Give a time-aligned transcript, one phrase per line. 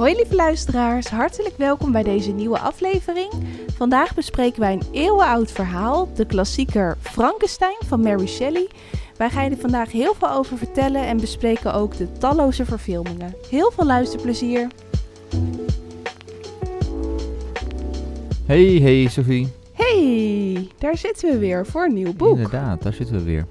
[0.00, 3.32] Hoi lieve luisteraars, hartelijk welkom bij deze nieuwe aflevering.
[3.76, 8.68] Vandaag bespreken wij een eeuwenoud verhaal, de klassieker Frankenstein van Mary Shelley.
[9.16, 13.34] Wij gaan er vandaag heel veel over vertellen en bespreken ook de talloze verfilmingen.
[13.50, 14.66] Heel veel luisterplezier.
[18.46, 19.48] Hey, hey Sophie.
[19.72, 22.36] Hey, daar zitten we weer voor een nieuw boek.
[22.36, 23.46] Inderdaad, daar zitten we weer.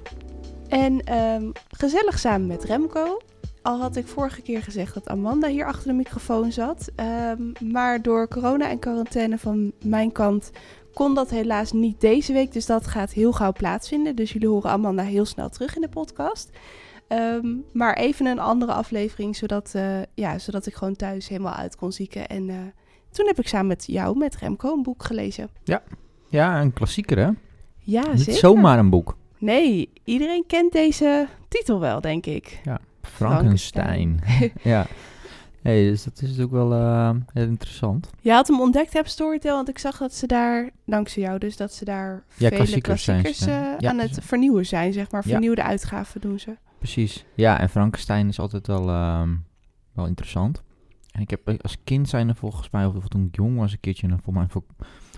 [0.68, 3.18] En ehm, gezellig samen met Remco.
[3.62, 6.90] Al had ik vorige keer gezegd dat Amanda hier achter de microfoon zat.
[6.96, 7.42] Ehm,
[7.72, 10.50] maar door corona en quarantaine van mijn kant
[10.94, 12.52] kon dat helaas niet deze week.
[12.52, 14.16] Dus dat gaat heel gauw plaatsvinden.
[14.16, 16.50] Dus jullie horen Amanda heel snel terug in de podcast.
[17.08, 21.76] Ehm, maar even een andere aflevering, zodat, eh, ja, zodat ik gewoon thuis helemaal uit
[21.76, 22.28] kon zieken.
[22.28, 22.56] En eh,
[23.10, 25.50] toen heb ik samen met jou, met Remco, een boek gelezen.
[26.28, 27.30] Ja, een klassieker hè?
[27.78, 28.40] Ja, Niet zeker.
[28.40, 29.16] zomaar een boek.
[29.38, 32.60] Nee, iedereen kent deze titel wel, denk ik.
[33.14, 34.20] Frankenstein.
[34.62, 34.86] ja.
[35.62, 38.10] Hey, dus dat is natuurlijk wel eh, heel interessant.
[38.20, 41.56] Je had hem ontdekt, heb Storytel, want ik zag dat ze daar, dankzij jou dus,
[41.56, 45.22] dat ze daar Ja, vele klassiekers eh, Ja, aan het vernieuwen zijn, zeg maar.
[45.24, 45.30] Ja.
[45.30, 46.56] Vernieuwde uitgaven doen ze.
[46.78, 47.24] Precies.
[47.34, 49.36] Ja, en Frankenstein is altijd wel, ehm,
[49.92, 50.62] wel interessant.
[51.12, 53.80] En ik heb eh, als kind zijn volgens mij, of toen ik jong was, een
[53.80, 54.64] keertje een, voor mij een,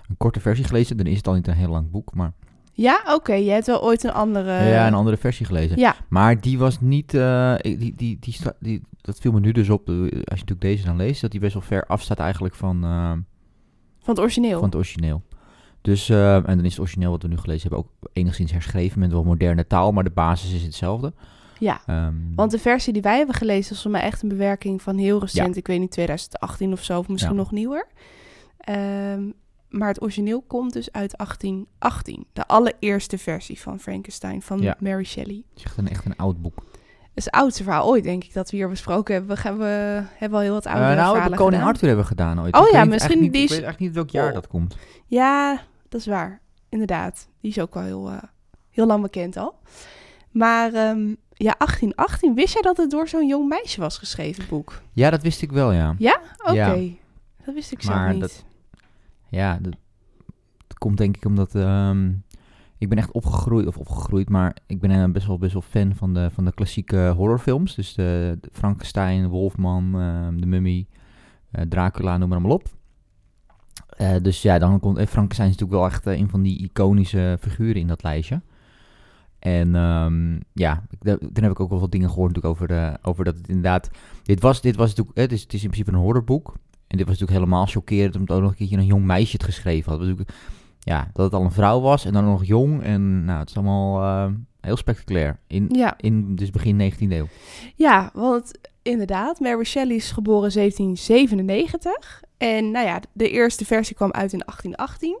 [0.07, 0.97] een korte versie gelezen.
[0.97, 2.33] Dan is het al niet een heel lang boek, maar
[2.75, 3.33] Ja, oké.
[3.33, 4.51] je hebt wel ooit een andere...
[4.63, 5.77] ja, een andere versie gelezen.
[5.79, 9.51] Ja, Maar die was niet, eh, die, die, die, sta- die, dat viel me nu
[9.51, 12.19] dus op, eh, als je natuurlijk deze dan leest, dat die best wel ver afstaat
[12.19, 13.09] eigenlijk van, eh,
[13.99, 14.55] van het origineel.
[14.59, 15.21] van het origineel.
[15.81, 19.11] Dus, en dan is het origineel wat we nu gelezen hebben ook enigszins herschreven met
[19.11, 21.13] wel moderne taal, maar de basis is hetzelfde.
[21.59, 24.81] Ja, Ehm, want de versie die wij hebben gelezen was voor mij echt een bewerking
[24.81, 25.55] van heel recent.
[25.57, 27.37] Ik weet niet, 2018 of zo, of misschien Ja.
[27.39, 27.87] nog nieuwer.
[28.57, 29.21] Ehm,
[29.73, 32.25] maar het origineel komt dus uit 1818.
[32.33, 34.75] De allereerste versie van Frankenstein van Ja.
[34.79, 35.43] Mary Shelley.
[35.49, 36.55] het is echt een, echt een oud boek.
[37.01, 39.35] Het is het oudste verhaal ooit, denk ik, dat we hier besproken hebben.
[39.35, 41.67] We, gaan, we hebben al heel wat Eh, oude nou, we verhalen Koning gedaan.
[41.73, 42.55] Arthur hebben we gedaan ooit.
[42.55, 44.33] Oh Ik ja, misschien niet, die Ik is- weet echt niet welk jaar Oh.
[44.33, 44.75] dat komt.
[45.07, 46.41] Ja, dat is waar.
[46.69, 47.27] Inderdaad.
[47.41, 48.17] Die is ook wel heel, eh,
[48.69, 49.55] heel lang bekend al.
[50.31, 52.33] Maar ehm, ja, 1818.
[52.35, 54.81] Wist jij dat het door zo'n jong meisje was geschreven, boek?
[54.91, 55.89] Ja, dat wist ik wel, ja.
[56.37, 56.53] Oké.
[56.53, 56.75] Ja.
[57.45, 58.21] Dat wist ik zelf Maar niet.
[58.21, 58.43] dat-
[59.33, 59.75] Ja, dat,
[60.77, 61.55] komt denk ik omdat...
[61.55, 62.11] ehm,
[62.77, 65.95] ik ben echt opgegroeid, of opgegroeid, maar ik ben eh, best wel, best wel fan
[65.95, 67.75] van de, van de klassieke horrorfilms.
[67.75, 70.87] Dus de, Frankenstein, Wolfman, ehm, de Mummy,
[71.51, 72.67] eh, Dracula, noem maar op.
[73.87, 77.81] Eh, dus ja, dan komt Frankenstein is natuurlijk wel echt een van die iconische figuren
[77.81, 78.41] in dat lijstje.
[79.39, 83.37] En ehm, ja, toen heb ik ook wel wat dingen gehoord natuurlijk over, over dat
[83.37, 83.89] het inderdaad...
[84.23, 86.55] Dit was, dit was natuurlijk, het is, het is in principe een horrorboek.
[86.93, 89.43] En dit was natuurlijk helemaal chockerend, omdat ook nog een keertje een jong meisje het
[89.43, 89.99] geschreven had.
[89.99, 90.29] Natuurlijk-
[90.79, 92.83] ja, dat het al een vrouw was en dan nog jong.
[92.83, 95.39] En nou, het is allemaal eh, heel spectaculair.
[95.47, 95.93] In, Ja.
[95.97, 97.27] in dus begin 19e eeuw.
[97.75, 102.21] ja, want inderdaad, Mary Shelley is geboren 1797.
[102.37, 105.19] En nou ja, de eerste versie kwam uit in 1818.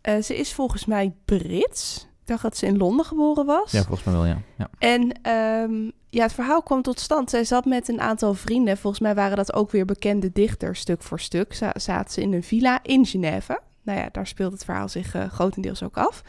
[0.00, 2.07] Eh, ze is volgens mij Brits.
[2.28, 3.70] Ik dacht dat ze in Londen geboren was.
[3.70, 4.38] Ja, volgens mij wel, ja.
[4.58, 4.68] ja.
[4.78, 7.30] En ehm, ja, het verhaal kwam tot stand.
[7.30, 8.76] Zij zat met een aantal vrienden.
[8.76, 11.54] Volgens mij waren dat ook weer bekende dichters, stuk voor stuk.
[11.54, 13.60] Za zaten ze in een villa in Genève.
[13.82, 16.22] Nou ja, daar speelt het verhaal zich eh, grotendeels ook af.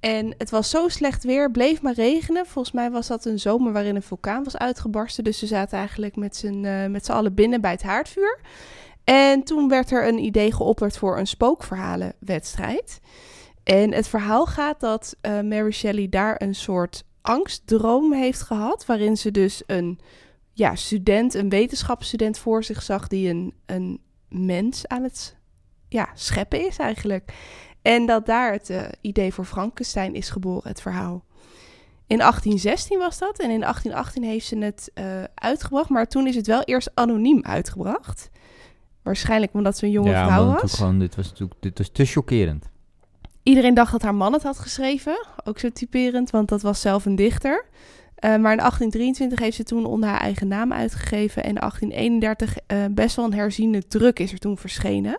[0.00, 2.46] En het was zo slecht weer, bleef maar regenen.
[2.46, 5.24] Volgens mij was dat een zomer waarin een vulkaan was uitgebarsten.
[5.24, 8.40] Dus ze zaten eigenlijk met z'n eh, met z'n allen binnen bij het haardvuur.
[9.04, 13.00] En toen werd er een idee geopperd voor een spookverhalenwedstrijd.
[13.62, 18.86] En het verhaal gaat dat eh, Mary Shelley daar een soort angstdroom heeft gehad.
[18.86, 19.98] Waarin ze dus een
[20.52, 25.36] ja, student, een wetenschapsstudent voor zich zag die een, een mens aan het
[25.88, 27.32] ja, scheppen is eigenlijk.
[27.82, 31.24] En dat daar het eh, idee voor Frankenstein is geboren, het verhaal.
[32.06, 35.04] In 1816 was dat en in 1818 heeft ze het eh,
[35.34, 38.30] uitgebracht, maar toen is het wel eerst anoniem uitgebracht.
[39.02, 40.74] Waarschijnlijk omdat ze een jonge ja, vrouw was.
[40.74, 42.70] Gewoon, dit was natuurlijk dit was te chockerend.
[43.42, 45.26] Iedereen dacht dat haar man het had geschreven.
[45.44, 47.64] Ook zo typerend, want dat was zelf een dichter.
[48.14, 51.42] Eh, maar in 1823 heeft ze toen onder haar eigen naam uitgegeven.
[51.42, 55.18] En in 1831 eh, best wel een herziende druk is er toen verschenen.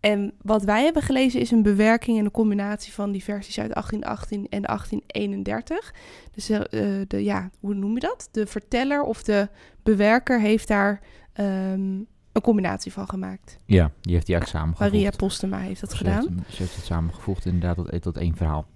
[0.00, 3.74] En wat wij hebben gelezen is een bewerking en een combinatie van die versies uit
[3.74, 5.94] 1818 en 1831.
[6.34, 6.60] Dus eh,
[7.06, 8.28] de, ja, hoe noem je dat?
[8.30, 9.48] De verteller of de
[9.82, 11.00] bewerker heeft daar
[11.32, 12.00] ehm,
[12.34, 13.58] een combinatie van gemaakt.
[13.64, 14.92] Ja, die heeft die eigenlijk samengevoegd.
[14.92, 16.14] Maria Postema heeft dat Ze gedaan.
[16.36, 18.66] heeft, ze heeft het samengevoegd inderdaad tot, tot één verhaal.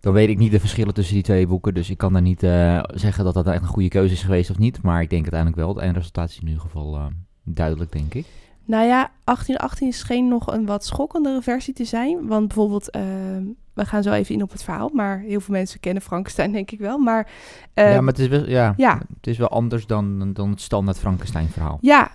[0.00, 2.42] Dan weet ik niet de verschillen tussen die twee boeken, dus ik kan daar niet
[2.42, 4.82] eh, zeggen dat dat echt een goede keuze is geweest of niet.
[4.82, 5.74] Maar ik denk uiteindelijk wel.
[5.74, 7.06] Het eindresultaat is in ieder geval eh,
[7.44, 8.26] duidelijk, denk ik.
[8.64, 12.26] Nou ja, 1818 scheen nog een wat schokkendere versie te zijn.
[12.26, 14.90] Want bijvoorbeeld, ehm, we gaan zo even in op het verhaal.
[14.92, 16.98] Maar heel veel mensen kennen Frankenstein, denk ik wel.
[16.98, 17.30] Maar,
[17.74, 18.98] ehm, ja, maar het is, wel, ja, ja.
[19.16, 21.78] het is wel anders dan, dan het standaard Frankenstein verhaal.
[21.80, 22.10] ja,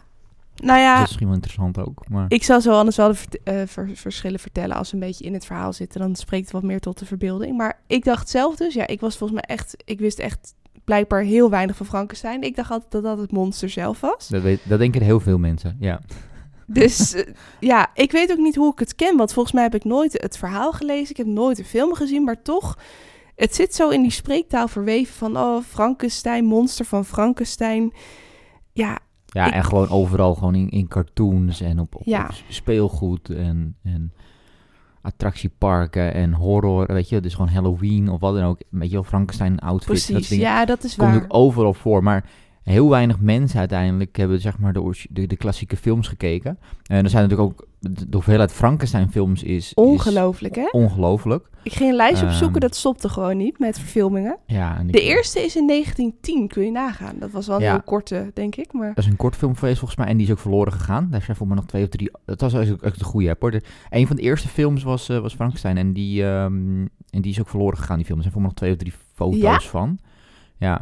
[0.56, 2.10] Nou ja, dat is misschien wel interessant ook.
[2.10, 5.26] Maar ik zal zo anders wel de eh, ver- verschillen vertellen als we een beetje
[5.26, 6.00] in het verhaal zitten.
[6.02, 7.58] Dan spreekt het wat meer tot de verbeelding.
[7.58, 10.54] Maar ik dacht zelf dus, ja, ik was volgens mij echt, ik wist echt
[10.84, 12.42] blijkbaar heel weinig van Frankenstein.
[12.42, 14.28] Ik dacht altijd dat dat het monster zelf was.
[14.28, 15.78] dat, weet, dat denken heel veel mensen.
[15.80, 16.00] Ja.
[16.66, 19.18] Dus eh, ja, ik weet ook niet hoe ik het ken.
[19.18, 21.10] Want volgens mij heb ik nooit het verhaal gelezen.
[21.10, 22.24] Ik heb nooit een film gezien.
[22.24, 22.78] Maar toch,
[23.36, 25.38] het zit zo in die spreektaal verweven van...
[25.38, 27.94] Oh, Frankenstein, monster van Frankenstein.
[28.72, 29.00] Ja,
[29.34, 32.24] Ja, Ik- en gewoon overal gewoon in, in cartoons en op, op, Ja.
[32.26, 34.14] op speelgoed en, en
[35.02, 37.20] attractieparken en horror, weet je.
[37.22, 38.60] Dus gewoon Halloween of wat dan ook.
[38.70, 39.86] Weet je wel, Frankenstein outfits.
[39.86, 40.16] dat precies.
[40.16, 40.46] soort dingen.
[40.60, 41.24] Ja, dat is komt waar.
[41.24, 42.04] ook overal voor.
[42.04, 42.30] Maar
[42.64, 46.58] heel weinig mensen uiteindelijk hebben zeg maar de, de, de klassieke films gekeken.
[46.86, 49.52] En er zijn natuurlijk ook, de, hoeveelheid Frankenstein films is...
[49.68, 50.68] is Ongelooflijk, hè?
[50.72, 51.50] Ongelooflijk.
[51.64, 54.38] Ik ging een lijst opzoeken, Ehm, dat stopte gewoon niet met verfilmingen.
[54.46, 57.16] Ja, De eerste is in 1910, kun je nagaan.
[57.20, 57.72] Dat was wel een Ja.
[57.72, 58.74] heel korte, denk ik.
[58.74, 61.08] Maar Dat is een kortfilm geweest volgens mij en die is ook verloren gegaan.
[61.12, 62.12] Daar zijn voor mij nog twee of drie.
[62.26, 63.52] Dat was eigenlijk ook de goede heb hoor.
[63.52, 67.32] De, een van de eerste films was, eh, was Frankenstein en die, ehm, en die
[67.32, 67.96] is ook verloren gegaan.
[67.98, 68.18] Die film.
[68.18, 69.60] Er zijn voor mij nog twee of drie foto's Ja?
[69.60, 70.00] van.
[70.58, 70.82] Ja.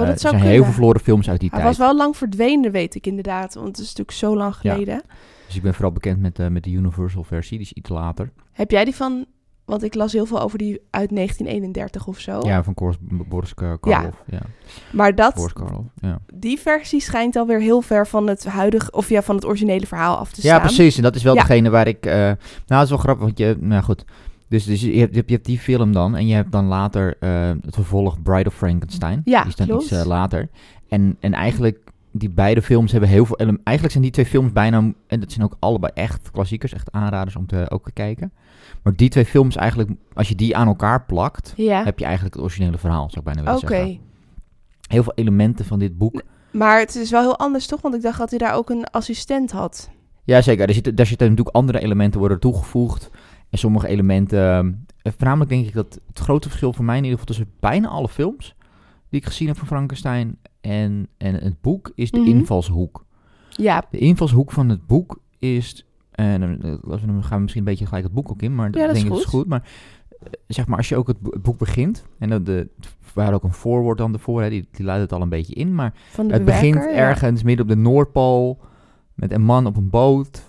[0.00, 1.76] Oh, dat Eh, er zijn heel veel verloren films uit die hij tijd.
[1.76, 3.54] was wel lang verdwenen, weet ik inderdaad.
[3.54, 4.72] Want het is natuurlijk zo lang Ja.
[4.72, 5.02] geleden.
[5.46, 7.58] Dus ik ben vooral bekend met, eh, met de Universal versie.
[7.58, 8.32] Die is iets later.
[8.52, 9.24] Heb jij die van...
[9.64, 12.40] Want ik las heel veel over die uit 1931 of zo.
[12.42, 14.22] Ja, van Boris, Boris Kar- Karloff.
[14.26, 14.40] Ja.
[14.92, 15.86] Maar dat, Boris Karloff.
[16.00, 16.18] Ja.
[16.34, 18.90] die versie schijnt alweer heel ver van het huidige...
[18.90, 20.52] Of ja, van het originele verhaal af te staan.
[20.54, 20.96] ja, precies.
[20.96, 22.06] En dat is wel degene waar ik...
[22.06, 23.56] eh, nou, dat is wel grappig, want je...
[23.60, 24.04] Nou goed.
[24.48, 27.50] Dus, dus je, hebt, je hebt die film dan en je hebt dan later eh,
[27.64, 29.20] het vervolg Bride of Frankenstein.
[29.24, 29.82] Ja, die is dan klopt.
[29.82, 30.48] iets eh, later.
[30.88, 31.78] En, en eigenlijk,
[32.10, 33.36] die beide films hebben heel veel...
[33.36, 34.92] Eigenlijk zijn die twee films bijna...
[35.06, 38.32] En dat zijn ook allebei echt klassiekers, echt aanraders om te, ook te kijken.
[38.82, 41.52] Maar die twee films eigenlijk, als je die aan elkaar plakt...
[41.56, 43.98] Ja, heb je eigenlijk het originele verhaal, zou ik bijna willen zeggen.
[44.88, 46.22] Heel veel elementen van dit boek.
[46.50, 47.80] Maar het is wel heel anders, toch?
[47.80, 49.90] Want ik dacht dat hij daar ook een assistent had.
[50.24, 53.10] Jazeker, er zitten, daar zitten natuurlijk andere elementen worden toegevoegd.
[53.50, 54.86] En sommige elementen...
[55.02, 57.88] eh, voornamelijk denk ik dat het grote verschil voor mij in ieder geval tussen bijna
[57.88, 58.54] alle films
[59.10, 62.28] die ik gezien heb van Frankenstein en, en het boek is de Mhm.
[62.28, 63.04] invalshoek.
[63.50, 65.86] Ja, De invalshoek van het boek is...
[66.10, 68.86] En eh, dan gaan we misschien een beetje gelijk het boek ook in, maar Ja,
[68.86, 69.20] dat is denk ik goed.
[69.22, 69.46] is goed.
[69.46, 69.62] Maar
[70.10, 72.04] eh, zeg maar, als je ook het, bo- het boek begint...
[72.18, 72.68] En dat de,
[73.14, 75.54] we hadden ook een voorwoord dan ervoor, hè, die, die luidt het al een beetje
[75.54, 75.74] in.
[75.74, 76.90] Maar het bewerker, begint ja.
[76.90, 78.60] ergens midden op de Noordpool
[79.14, 80.45] met een man op een boot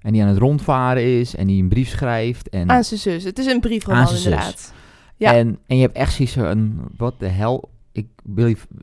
[0.00, 2.48] en die aan het rondvaren is en die een brief schrijft.
[2.48, 3.24] En, Aan zijn zus.
[3.24, 4.72] Het is een briefroman inderdaad.
[5.16, 5.32] Ja.
[5.34, 8.06] en, en je hebt echt zoiets van, wat de hel, ik,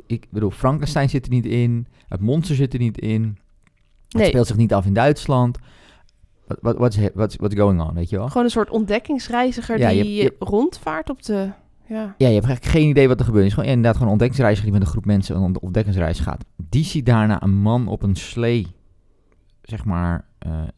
[0.07, 3.37] ik bedoel, Frankenstein zit er niet in, het monster zit er niet in,
[4.07, 4.27] het Nee.
[4.27, 5.57] speelt zich niet af in Duitsland.
[6.47, 8.27] Wat what, what's, he- what's, going on, weet je wel?
[8.27, 11.49] Gewoon een soort ontdekkingsreiziger Ja, je die hebt- je rondvaart op de...
[11.87, 12.15] Ja.
[12.17, 13.45] Ja, je hebt eigenlijk geen idee wat er gebeurt.
[13.45, 16.45] Is gewoon inderdaad gewoon een ontdekkingsreiziger die met een groep mensen een ontdekkingsreis gaat.
[16.69, 18.67] Die ziet daarna een man op een slee,
[19.61, 20.25] zeg maar,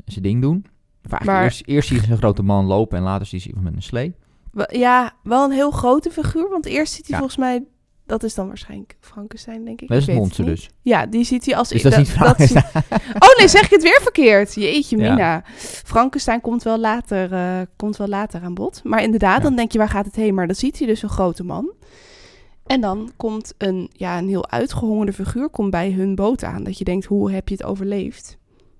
[0.06, 0.66] zijn ding doen.
[1.12, 3.66] Of Maar- eerst, eerst zie je een grote man lopen en later zie je iemand
[3.66, 4.16] met een slee.
[4.70, 6.50] Ja, wel een heel grote figuur.
[6.50, 7.18] Want eerst ziet hij Ja.
[7.18, 7.64] volgens mij...
[8.06, 9.88] Dat is dan waarschijnlijk Frankenstein, denk ik.
[9.88, 10.70] Dat is Ik het weet monster dus.
[10.82, 11.70] Ja, die ziet hij als...
[11.70, 12.52] Dus dat dat.
[13.20, 14.54] Oh nee, zeg ik het weer verkeerd.
[14.54, 15.10] Jeetje, Ja.
[15.14, 15.44] Mina.
[15.84, 18.82] Frankenstein komt wel, later, eh, komt wel later aan bod.
[18.84, 19.44] Maar inderdaad, Ja.
[19.44, 20.34] dan denk je, waar gaat het heen?
[20.34, 21.72] Maar dan ziet hij dus een grote man.
[22.66, 26.64] En dan komt een, ja, een heel uitgehongerde figuur komt bij hun boot aan.
[26.64, 28.38] Dat je denkt, hoe heb je het overleefd?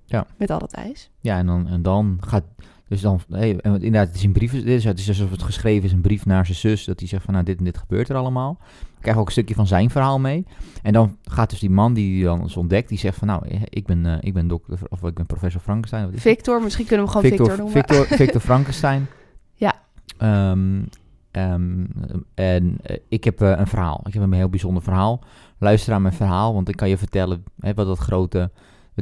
[0.08, 0.26] Ja.
[0.38, 1.10] Met al dat ijs.
[1.20, 2.44] Ja, en dan, en dan gaat...
[2.88, 5.44] Dus dan, hey, en inderdaad, het is een brief, het is, het is alsof het
[5.44, 7.78] geschreven is, een brief naar zijn zus, dat hij zegt van, nou, dit en dit
[7.78, 8.58] gebeurt er allemaal.
[8.62, 10.46] We krijgen ook een stukje van zijn verhaal mee.
[10.84, 13.48] En dan gaat dus die man die die dan ons ontdekt, die zegt van, nou,
[13.48, 16.14] eh, ik ben, eh, ik ben dokter, of ik ben professor Frankenstein.
[16.14, 16.22] Is?
[16.22, 17.72] Victor, misschien kunnen we gewoon Victor, noemen.
[17.72, 19.08] Victor, Victor Frankenstein.
[19.54, 19.74] Ja.
[20.18, 20.84] Ehm,
[21.32, 21.86] ehm,
[22.34, 24.02] en eh, ik heb een verhaal.
[24.06, 25.24] Ik heb een heel bijzonder verhaal.
[25.60, 28.52] Luister aan mijn verhaal, want ik kan je vertellen hè, wat dat grote,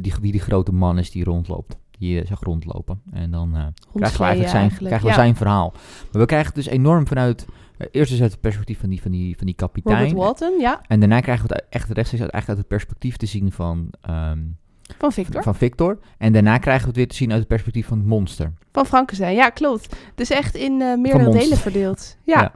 [0.04, 1.78] die, wie die grote man is die rondloopt.
[2.00, 3.02] Die eh, zag rondlopen.
[3.12, 5.14] En dan eh, krijgen we eigenlijk zijn, krijgen we ja.
[5.14, 5.74] zijn verhaal.
[6.12, 7.46] Maar we krijgen het dus enorm vanuit,
[7.78, 9.98] eh, eerst dus uit het perspectief van die, van die, van die kapitein.
[9.98, 13.18] Robert Walton, ja, En daarna krijgen we het echt rechtstreeks uit, eigenlijk uit het perspectief
[13.18, 14.40] te zien van, ehm,
[14.98, 15.44] van Victor.
[15.44, 16.00] van Victor.
[16.18, 18.54] En daarna krijgen we het weer te zien uit het perspectief van het monster.
[18.72, 19.96] Van Frankenstein, ja, klopt.
[20.16, 22.18] Dus echt in eh meerdere delen verdeeld.
[22.24, 22.54] Ja, Ja.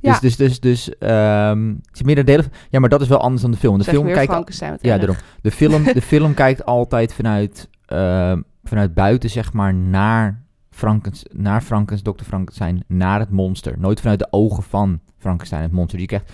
[0.00, 0.18] Ja.
[0.20, 2.46] Dus, dus, dus, dus ehm, het is delen.
[2.70, 3.78] Ja, maar dat is wel anders dan de film.
[3.78, 5.16] De Zeg film kijkt, ja, daarom.
[5.42, 11.60] De film, de film kijkt altijd vanuit, ehm, vanuit buiten, zeg maar, naar Frankens, naar
[11.60, 12.24] Frankens, Dr.
[12.24, 13.74] Frankenstein, naar het monster.
[13.78, 16.00] Nooit vanuit de ogen van Frankenstein, het monster.
[16.00, 16.32] Je krijgt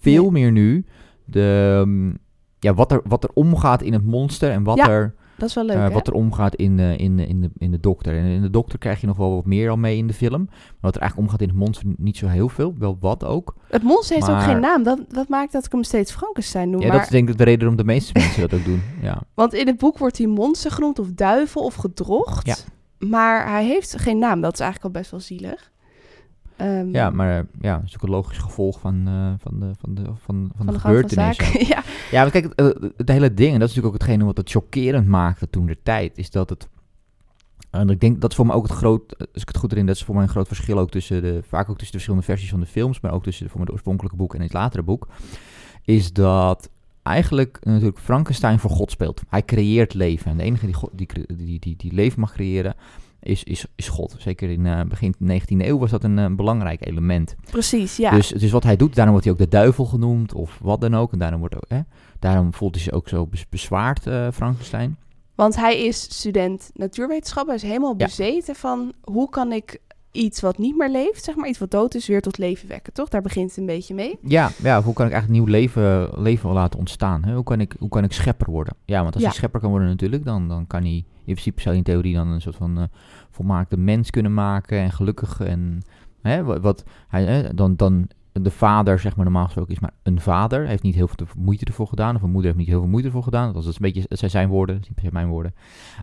[0.00, 0.84] veel meer nu
[1.24, 2.08] de, ehm,
[2.58, 4.88] ja, wat, er, wat er omgaat in het monster en wat Ja.
[4.88, 7.50] er dat is wel leuk, Eh, wat er omgaat in, de in, de in, de,
[7.58, 8.18] in de dokter.
[8.18, 10.44] En in de dokter krijg je nog wel wat meer al mee in de film.
[10.44, 12.74] Maar wat er eigenlijk omgaat in het monster niet zo heel veel.
[12.78, 13.54] Wel wat ook.
[13.68, 14.82] Het monster heeft ook geen naam.
[14.82, 16.80] Dat, dat maakt dat ik hem steeds Frankenstein noem.
[16.80, 18.82] Ja, maar, dat is denk ik de reden waarom de meeste mensen dat ook doen.
[19.02, 19.22] Ja.
[19.34, 22.46] Want in het boek wordt hij monster genoemd of duivel of gedrocht.
[22.46, 22.56] Ja.
[22.98, 24.40] Maar hij heeft geen naam.
[24.40, 25.70] Dat is eigenlijk al best wel zielig.
[26.58, 29.94] Ehm, ja, maar ja, dat is ook een logisch gevolg van, eh, van, de, van,
[29.94, 31.66] de, van, van, van de, de van gebeurtenissen.
[31.74, 31.82] ja.
[32.10, 34.36] Ja, maar kijk, het, eh, het hele ding, en dat is natuurlijk ook hetgene wat
[34.36, 36.68] het chockerend maakte toen de tijd, is dat het.
[37.70, 39.86] En ik denk dat is voor mij ook het groot, als ik het goed erin,
[39.86, 42.24] dat is voor mij een groot verschil ook tussen de, vaak ook tussen de verschillende
[42.24, 44.82] versies van de films, maar ook tussen voor mij de oorspronkelijke boek en het latere
[44.82, 45.08] boek,
[45.84, 46.70] is dat
[47.02, 49.22] eigenlijk natuurlijk Frankenstein voor God speelt.
[49.28, 50.30] Hij creëert leven.
[50.30, 52.74] En de enige die, God, die, die, die, die leven mag creëren
[53.28, 54.14] is, is, is God.
[54.18, 57.34] Zeker in eh, begin 19e eeuw was dat een, eh, belangrijk element.
[57.50, 58.10] Precies, ja.
[58.10, 58.94] Dus het is wat hij doet.
[58.94, 61.12] Daarom wordt hij ook de duivel genoemd of wat dan ook.
[61.12, 61.80] En daarom, wordt ook, hè,
[62.18, 64.96] daarom voelt hij zich ook zo bezwaard, eh, Frankenstein.
[65.34, 67.46] Want hij is student natuurwetenschap.
[67.46, 68.04] Hij is helemaal Ja.
[68.06, 69.78] bezeten van hoe kan ik
[70.18, 72.92] iets wat niet meer leeft, zeg maar iets wat dood is, weer tot leven wekken,
[72.92, 73.08] toch?
[73.08, 74.18] Daar begint het een beetje mee.
[74.22, 77.24] Ja, ja, hoe kan ik eigenlijk nieuw leven, leven laten ontstaan?
[77.24, 77.34] Hè?
[77.34, 78.74] Hoe, kan ik, hoe kan ik schepper worden?
[78.84, 79.28] Ja, want als Ja.
[79.28, 80.92] hij schepper kan worden natuurlijk, dan, dan kan hij
[81.24, 82.84] in principe zou in theorie dan een soort van eh,
[83.30, 85.82] volmaakte mens kunnen maken en gelukkig en
[86.22, 88.08] hè, wa- wat hij dan, dan
[88.42, 91.16] de vader zeg maar normaal gesproken is maar een vader, hij heeft niet heel veel
[91.16, 93.52] te- moeite ervoor gedaan of een moeder heeft niet heel veel moeite ervoor gedaan.
[93.52, 95.54] Dat is een beetje, zijn zijn woorden, zijn mijn woorden.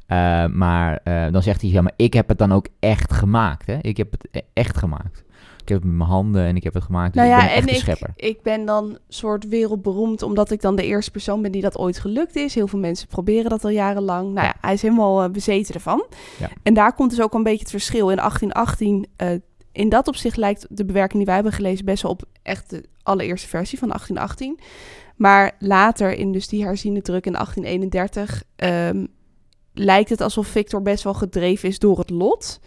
[0.07, 3.65] Eh, maar eh, dan zegt hij ja, maar ik heb het dan ook echt gemaakt,
[3.67, 3.77] hè?
[3.81, 5.23] Ik heb het e- echt gemaakt.
[5.61, 7.13] Ik heb het met mijn handen en ik heb het gemaakt.
[7.13, 8.13] Dus nou ik ja, ben echt en een ik, schepper.
[8.15, 11.99] ik ben dan soort wereldberoemd omdat ik dan de eerste persoon ben die dat ooit
[11.99, 12.55] gelukt is.
[12.55, 14.33] Heel veel mensen proberen dat al jarenlang.
[14.33, 16.05] Nou ja, hij is helemaal eh, bezeten ervan.
[16.39, 16.49] Ja.
[16.63, 18.09] En daar komt dus ook een beetje het verschil.
[18.09, 19.29] In 1818, eh,
[19.75, 22.83] in dat opzicht lijkt de bewerking die wij hebben gelezen best wel op echt de
[23.03, 24.59] allereerste versie van 1818.
[25.15, 29.05] Maar later, in dus die herziende druk in 1831, ehm,
[29.73, 32.59] lijkt het alsof Victor best wel gedreven is door het lot.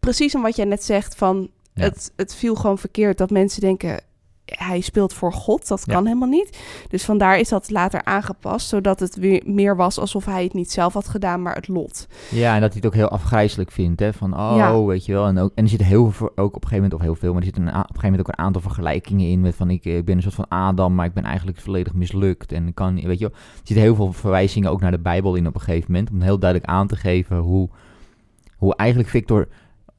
[0.00, 1.82] Precies om wat jij net zegt van Ja.
[1.82, 4.00] het, het viel gewoon verkeerd dat mensen denken
[4.46, 5.68] hij speelt voor God.
[5.68, 5.94] Dat Ja.
[5.94, 6.58] kan helemaal niet.
[6.88, 10.72] Dus vandaar is dat later aangepast, zodat het weer meer was alsof hij het niet
[10.72, 12.06] zelf had gedaan, maar het lot.
[12.30, 14.12] Ja, en dat hij het ook heel afgrijzelijk vindt, hè?
[14.12, 14.82] Van, oh, Ja.
[14.84, 15.26] weet je wel.
[15.26, 17.28] En, ook, en er zitten heel veel, ook op een gegeven moment, of heel veel,
[17.32, 19.84] maar er zitten op een gegeven moment ook een aantal vergelijkingen in met van, ik,
[19.84, 22.52] eh, ik ben een soort van Adam, maar ik ben eigenlijk volledig mislukt.
[22.52, 23.38] En kan, weet je wel.
[23.38, 26.20] Er zitten heel veel verwijzingen ook naar de Bijbel in op een gegeven moment, om
[26.20, 27.68] heel duidelijk aan te geven hoe,
[28.56, 29.48] hoe eigenlijk Victor,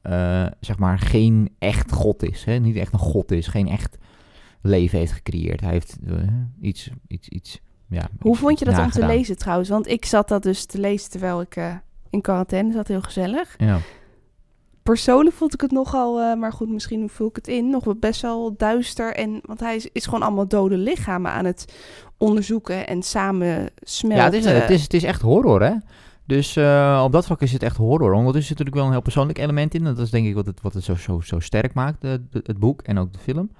[0.02, 2.44] eh, zeg maar, geen echt God is.
[2.44, 2.58] Hè?
[2.58, 3.98] Niet echt een God is, geen echt
[4.62, 5.60] leven heeft gecreëerd.
[5.60, 6.14] Hij heeft eh,
[6.60, 8.08] iets, iets, iets, ja.
[8.20, 9.68] Hoe iets- vond je dat om te lezen trouwens?
[9.68, 11.74] Want ik zat dat dus te lezen terwijl ik eh,
[12.10, 12.88] in quarantaine zat.
[12.88, 13.54] Heel gezellig.
[13.58, 13.78] Ja.
[14.82, 17.94] Persoonlijk vond ik het nogal, eh, maar goed, misschien vul ik het in, nog wel
[17.96, 19.14] best wel duister.
[19.14, 21.74] En, want hij is, is gewoon allemaal dode lichamen aan het
[22.16, 24.18] onderzoeken en samen smelten.
[24.18, 25.72] Ja, het is, het, is, het is echt horror, hè?
[26.24, 26.56] Dus
[27.04, 28.14] op dat vlak is het echt horror.
[28.16, 29.84] Zit er natuurlijk wel een heel persoonlijk element in.
[29.84, 32.40] Dat is denk ik wat het, wat het zo, zo, zo sterk maakt, de, de-
[32.42, 33.50] het boek en ook de film.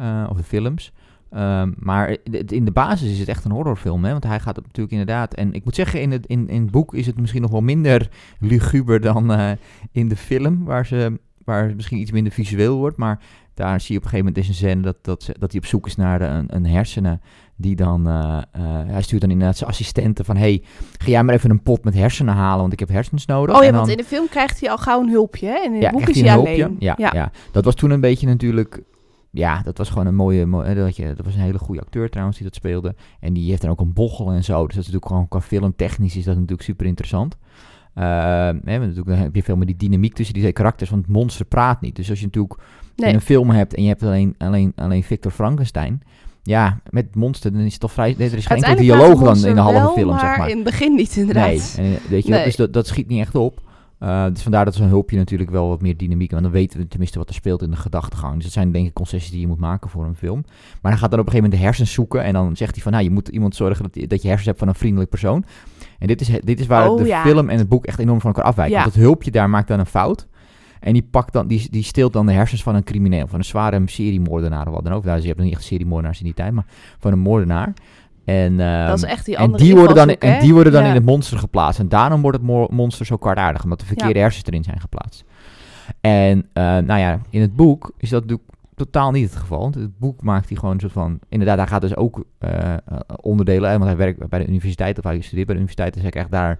[0.00, 0.92] Eh, of de films.
[1.30, 2.16] Ehm, maar
[2.46, 4.10] in de basis is het echt een horrorfilm, hè?
[4.10, 5.34] Want hij gaat natuurlijk inderdaad...
[5.34, 7.60] En ik moet zeggen, in het, in, in het boek is het misschien nog wel
[7.60, 8.08] minder
[8.40, 9.50] luguber dan eh,
[9.92, 10.64] in de film.
[10.64, 12.96] Waar, ze, waar het misschien iets minder visueel wordt.
[12.96, 13.20] Maar
[13.54, 15.60] daar zie je op een gegeven moment is een scène dat, dat, ze- dat hij
[15.60, 17.20] op zoek is naar een, een hersenen
[17.56, 18.38] die dan, eh,
[18.86, 20.62] hij stuurt dan inderdaad zijn assistenten van, hey,
[20.98, 23.56] ga jij maar even een pot met hersenen halen, want ik heb hersens nodig.
[23.56, 25.54] Oh ja, En want in de film krijgt hij al gauw een hulpje, hè?
[25.54, 26.76] En in ja, het boek krijgt is hij hij een alleen.
[26.78, 27.30] Ja, ja.
[27.52, 28.82] dat was toen een beetje natuurlijk,
[29.30, 32.10] ja, dat was gewoon een mooie, mooie dat, je, dat was een hele goede acteur
[32.10, 32.94] trouwens die dat speelde.
[33.20, 35.40] En die heeft dan ook een bochel en zo, dus dat is natuurlijk gewoon qua
[35.40, 37.36] filmtechnisch is dat natuurlijk super interessant.
[37.94, 38.04] Eh,
[38.64, 41.12] hè, natuurlijk, dan heb je veel meer die dynamiek tussen die twee karakters, want het
[41.14, 41.96] monster praat niet.
[41.96, 42.60] Dus als je natuurlijk
[42.96, 43.14] Nee.
[43.14, 46.02] een film hebt en je hebt alleen, alleen, alleen Victor Frankenstein.
[46.42, 48.14] Ja, met monster, dan is het toch vrij.
[48.18, 50.48] Er is geen enkel dialoog dan in de halve wel, film, maar zeg maar.
[50.48, 51.46] in het begin niet, inderdaad.
[51.46, 52.44] Nee, en, eh, weet je Nee.
[52.44, 53.60] dus dat, dat schiet niet echt op.
[54.00, 56.30] Eh, dus vandaar dat zo'n hulpje natuurlijk wel wat meer dynamiek.
[56.30, 58.34] Want dan weten we tenminste wat er speelt in de gedachtegang.
[58.34, 60.44] Dus dat zijn denk ik concessies die je moet maken voor een film.
[60.82, 62.22] Maar dan gaat dan op een gegeven moment de hersens zoeken.
[62.22, 64.58] En dan zegt hij van, nou, je moet iemand zorgen dat, dat je hersens hebt
[64.58, 65.44] van een vriendelijk persoon.
[65.98, 67.22] En dit is, dit is waar Oh, de ja.
[67.22, 68.76] film en het boek echt enorm van elkaar afwijken.
[68.76, 68.82] Ja.
[68.82, 70.26] Want het hulpje daar maakt dan een fout.
[70.80, 73.26] En die, pakt dan, die, die steelt dan de hersens van een crimineel.
[73.26, 75.04] Van een zware seriemoordenaar of wat dan ook.
[75.04, 76.66] Nou, ze hebben niet echt seriemoordenaars in die tijd, maar
[76.98, 77.72] van een moordenaar.
[78.24, 80.82] En, ehm, Dat is echt die en andere die worden dan, en die worden dan
[80.82, 80.88] Ja.
[80.88, 81.80] in het monster geplaatst.
[81.80, 85.24] En daarom wordt het mo- monster zo kwaadaardig, omdat de verkeerde hersens erin zijn geplaatst.
[86.00, 89.60] En eh, nou ja, in het boek is dat natuurlijk totaal niet het geval.
[89.60, 91.18] Want het boek maakt hij gewoon een soort van...
[91.28, 92.78] Inderdaad, hij gaat dus ook eh, eh,
[93.20, 93.70] onderdelen...
[93.70, 95.92] Want hij werkt bij de universiteit, of hij studeert bij de universiteit...
[95.92, 96.58] dus hij krijgt daar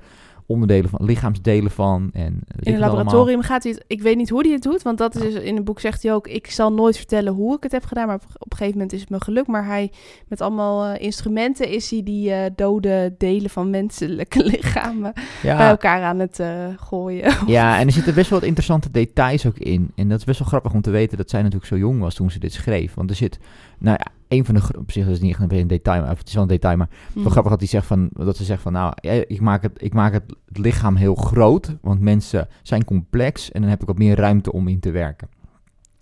[0.50, 2.10] onderdelen van, lichaamsdelen van.
[2.12, 2.96] En ik In allemaal.
[2.96, 3.84] laboratorium gaat hij het...
[3.86, 6.12] Ik weet niet hoe hij het doet, want dat is in het boek zegt hij
[6.12, 6.28] ook...
[6.28, 8.92] Ik zal nooit vertellen hoe ik het heb gedaan, maar op, op een gegeven moment
[8.92, 9.46] is het me gelukt.
[9.46, 9.92] Maar hij,
[10.28, 16.02] met allemaal eh, instrumenten, is hij die eh, dode delen van menselijke lichamen bij elkaar
[16.02, 17.34] aan het eh, gooien.
[17.46, 19.92] ja, en er zitten best wel wat interessante details ook in.
[19.94, 22.14] En dat is best wel grappig om te weten dat zij natuurlijk zo jong was
[22.14, 22.94] toen ze dit schreef.
[22.94, 23.38] Want er zit,
[23.78, 26.28] nou ja, een van de, op zich is het niet echt een detail, maar het
[26.28, 27.20] is wel een detail, maar Hm.
[27.22, 29.72] Wel grappig dat, hij zegt van, dat ze zegt van, nou, ja, ik maak, het,
[29.82, 33.98] ik maak het lichaam heel groot, want mensen zijn complex en dan heb ik wat
[33.98, 35.28] meer ruimte om in te werken.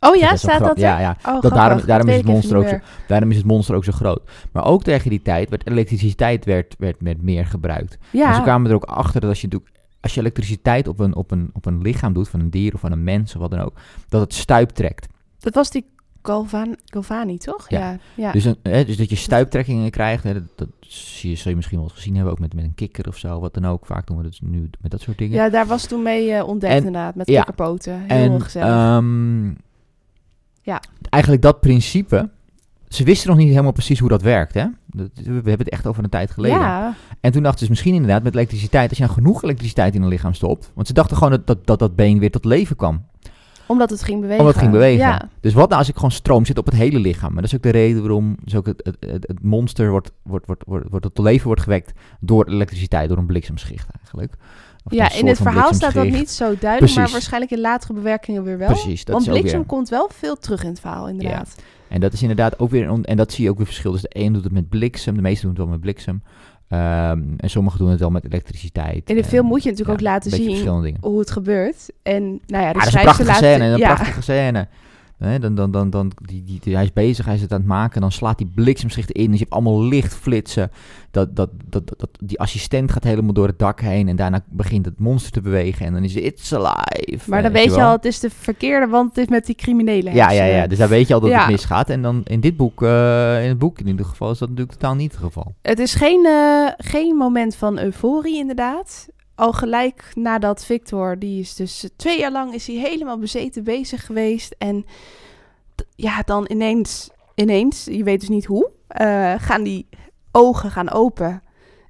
[0.00, 0.78] Oh Dat ja, staat dat?
[0.78, 1.10] Ja, ja.
[1.18, 1.84] Oh, daarom- grappig.
[1.86, 2.82] daarom Dat is het monster ook meer.
[3.08, 4.30] Daarom is het monster ook zo groot.
[4.52, 7.92] Maar ook tegen die tijd werd elektriciteit werd, werd, werd meer gebruikt.
[7.92, 9.62] En ze Ja, kwamen er ook achter dat als je,
[10.00, 12.80] als je elektriciteit op een, op, een, op een lichaam doet, van een dier of
[12.80, 13.72] van een mens of wat dan ook,
[14.08, 15.06] dat het stuip trekt.
[15.38, 15.86] dat was die
[16.28, 17.70] Galvan Galvani, toch?
[17.70, 17.78] Ja.
[17.78, 17.98] Ja.
[18.14, 18.32] ja.
[18.32, 21.56] Dus, een, hè, dus dat je stuiptrekkingen krijgt, hè, dat, dat zie je, zul je
[21.56, 23.86] misschien wel eens gezien hebben, ook met, met een kikker of zo, wat dan ook.
[23.86, 25.34] Vaak doen we dat nu met dat soort dingen.
[25.36, 27.36] Ja, daar was toen mee eh, ontdekt En- inderdaad, met ja.
[27.36, 28.00] kikkerpoten.
[28.06, 28.68] Heel En gezellig.
[28.68, 29.46] ehm,
[30.62, 30.82] Ja.
[31.10, 32.28] eigenlijk dat principe.
[32.88, 34.54] Ze wisten nog niet helemaal precies hoe dat werkt.
[34.54, 34.64] Hè?
[34.86, 36.58] Dat- we hebben het echt over een tijd geleden.
[36.58, 40.02] ja, En toen dachten ze misschien inderdaad met elektriciteit, als je nou genoeg elektriciteit in
[40.02, 40.70] een lichaam stopt.
[40.74, 43.04] Want ze dachten gewoon dat dat, dat, dat been weer tot leven kwam.
[43.68, 44.40] Omdat het ging bewegen.
[44.40, 45.06] Omdat het ging bewegen.
[45.06, 47.32] Ja, Dus wat nou als ik gewoon stroom zit op het hele lichaam?
[47.32, 50.46] Maar dat is ook de reden waarom dus ook het, het, het, monster wordt, wordt,
[50.46, 54.34] wordt, wordt, wordt tot leven wordt gewekt door elektriciteit, door een bliksemschicht eigenlijk.
[54.84, 58.42] Of ja in het verhaal staat dat niet zo duidelijk, maar waarschijnlijk in latere bewerkingen
[58.42, 58.68] weer wel.
[58.68, 59.68] Precies, dat Want bliksem weer.
[59.68, 61.56] komt wel veel terug in het verhaal, inderdaad.
[61.88, 63.92] En dat is inderdaad ook weer, en dat zie je ook weer verschil.
[63.92, 66.22] Dus de een doet het met bliksem, de meeste doen het wel met bliksem.
[66.68, 69.10] Ehm, en sommigen doen het wel met elektriciteit.
[69.10, 71.90] In de film moet je natuurlijk ja, ook laten zien hoe het gebeurt.
[72.02, 73.94] En nou ja, de dat is een prachtige laat- scène, een ja.
[73.94, 74.68] prachtige scène.
[75.18, 77.58] Hè, dan, dan, dan, dan, die, die, die- hij is bezig, hij is het aan
[77.58, 78.00] het maken.
[78.00, 79.24] Dan slaat die bliksemschicht in.
[79.24, 80.70] Dus je hebt allemaal lichtflitsen.
[81.10, 84.08] Dat, dat, dat, dat, dat- die assistent gaat helemaal door het dak heen.
[84.08, 85.86] En daarna begint het monster te bewegen.
[85.86, 87.30] En dan is het It's Alive.
[87.30, 87.86] Maar dan weet je wel.
[87.86, 90.66] al, het is de verkeerde, want het is met die criminele Ja, ja, ja.
[90.66, 91.40] Dus daar weet je al dat Ja.
[91.40, 91.90] het misgaat.
[91.90, 94.78] En dan in dit boek, eh, in het boek in ieder geval, is dat natuurlijk
[94.78, 95.54] totaal niet het geval.
[95.62, 99.08] Het is geen, eh, geen moment van euforie, inderdaad.
[99.38, 103.64] Al gelijk nadat Victor, die is dus eh, twee jaar lang is hij helemaal bezeten
[103.64, 104.54] bezig geweest.
[104.58, 104.84] En
[105.94, 109.88] ja, dan ineens, ineens, je weet dus niet hoe, eh, gaan die
[110.32, 111.42] ogen gaan open.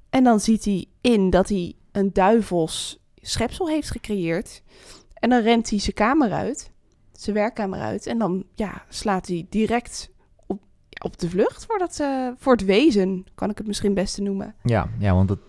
[0.09, 4.61] En dan ziet hij in dat hij een duivels schepsel heeft gecreëerd.
[5.13, 6.71] En dan rent hij zijn kamer uit,
[7.11, 8.05] zijn werkkamer uit.
[8.07, 10.09] En dan ja, slaat hij direct
[10.45, 10.61] op,
[11.03, 14.55] op de vlucht voor, dat, eh, voor het wezen, kan ik het misschien beste noemen.
[14.63, 15.39] Ja, ja want dat,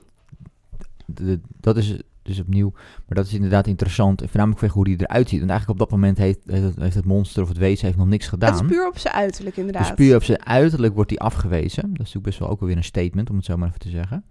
[1.14, 4.20] de- dat is dus opnieuw, maar dat is inderdaad interessant.
[4.22, 5.38] En voornamelijk vanwege hoe die eruit ziet.
[5.38, 7.98] Want eigenlijk op dat moment heeft, heeft, het, heeft het monster of het wezen heeft
[7.98, 8.52] nog niks gedaan.
[8.52, 9.86] Het is puur op zijn uiterlijk, inderdaad.
[9.86, 11.82] Dus puur op zijn uiterlijk wordt hij afgewezen.
[11.82, 13.88] Dat is natuurlijk best wel ook alweer een statement, om het zo maar even te
[13.88, 14.24] zeggen.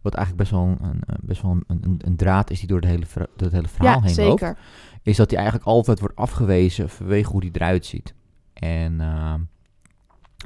[0.00, 2.86] Wat eigenlijk best wel een, best wel een, een, een draad is die door, de
[2.86, 4.46] hele, door het hele verhaal ja, heen zeker.
[4.46, 4.58] loopt.
[5.02, 8.14] Is dat hij eigenlijk altijd wordt afgewezen vanwege hoe hij eruit ziet.
[8.52, 9.40] En ehm,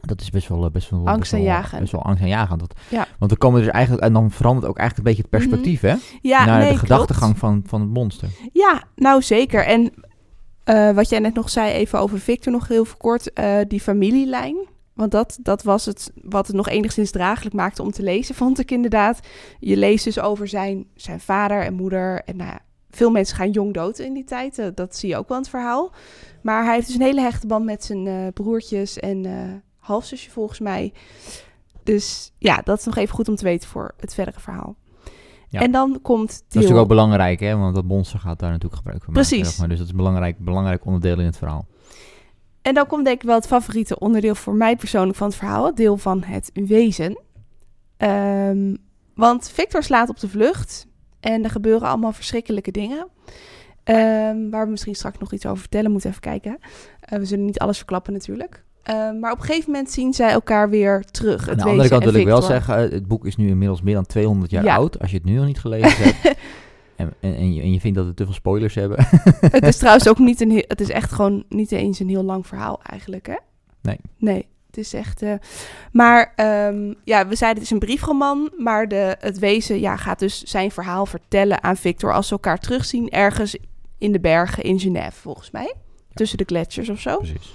[0.00, 1.80] dat is best wel, best wel, best wel, Angstaanjagend.
[1.80, 2.60] best wel angstaanjagend.
[2.60, 3.06] Dat, Ja.
[3.18, 5.94] Want dan komen dus eigenlijk, en dan verandert ook eigenlijk een beetje het perspectief, hè?
[6.22, 7.38] Ja, naar nee, de gedachtegang klopt.
[7.38, 8.28] van, van het monster.
[8.52, 9.64] Ja, nou zeker.
[9.64, 9.92] En
[10.64, 14.56] eh, wat jij net nog zei, even over Victor nog heel kort, eh, die familielijn.
[14.94, 18.58] Want dat, dat was het wat het nog enigszins draaglijk maakte om te lezen, vond
[18.58, 19.20] ik inderdaad.
[19.58, 22.22] Je leest dus over zijn, zijn vader en moeder.
[22.24, 22.58] En nou ja,
[22.90, 24.58] veel mensen gaan jong dood in die tijd.
[24.58, 25.92] eh, dat zie je ook wel in het verhaal.
[26.42, 29.32] Maar hij heeft dus een hele hechte band met zijn eh, broertjes en eh,
[29.86, 30.92] halfzusje volgens mij.
[31.82, 34.76] Dus ja, dat is nog even goed om te weten voor het verdere verhaal.
[35.48, 35.60] Ja.
[35.60, 37.56] En dan komt Dat is natuurlijk ook belangrijk, hè?
[37.56, 39.28] Want dat monster gaat daar natuurlijk gebruik van maken.
[39.28, 39.58] Precies.
[39.58, 39.68] maar.
[39.68, 41.66] Dus dat is een belangrijk, belangrijk onderdeel in het verhaal.
[42.62, 45.66] En dan komt denk ik wel het favoriete onderdeel voor mij persoonlijk van het verhaal.
[45.66, 47.22] Het deel van het wezen.
[47.96, 48.74] Ehm,
[49.14, 50.86] want Victor slaat op de vlucht.
[51.20, 53.08] En er gebeuren allemaal verschrikkelijke dingen.
[53.84, 55.90] Ehm, waar we misschien straks nog iets over vertellen.
[55.90, 56.58] Moeten even kijken.
[57.00, 58.64] Eh, we zullen niet alles verklappen natuurlijk.
[58.86, 61.40] Ehm, maar op een gegeven moment zien zij elkaar weer terug.
[61.40, 63.48] Het Aan de wezen andere kant wil ik wel zeggen, eh, het boek is nu
[63.48, 64.74] inmiddels meer dan 200 jaar Ja.
[64.76, 64.98] oud.
[65.00, 66.38] Als je het nu nog niet gelezen hebt
[66.96, 68.98] en, en, en, je, en je vindt dat we te veel spoilers hebben.
[69.40, 72.22] Het is trouwens ook niet een heel, het is echt gewoon niet eens een heel
[72.24, 73.36] lang verhaal eigenlijk, hè?
[73.82, 73.98] Nee.
[74.18, 75.22] Nee, het is echt.
[75.22, 75.32] eh,
[75.92, 80.18] maar ehm, ja, we zeiden het is een briefroman, maar de, het wezen ja, gaat
[80.18, 83.56] dus zijn verhaal vertellen aan Victor als ze elkaar terugzien ergens
[83.98, 85.74] in de bergen in Genève, volgens mij.
[86.14, 87.16] Tussen de gletsjers of zo.
[87.16, 87.54] Precies.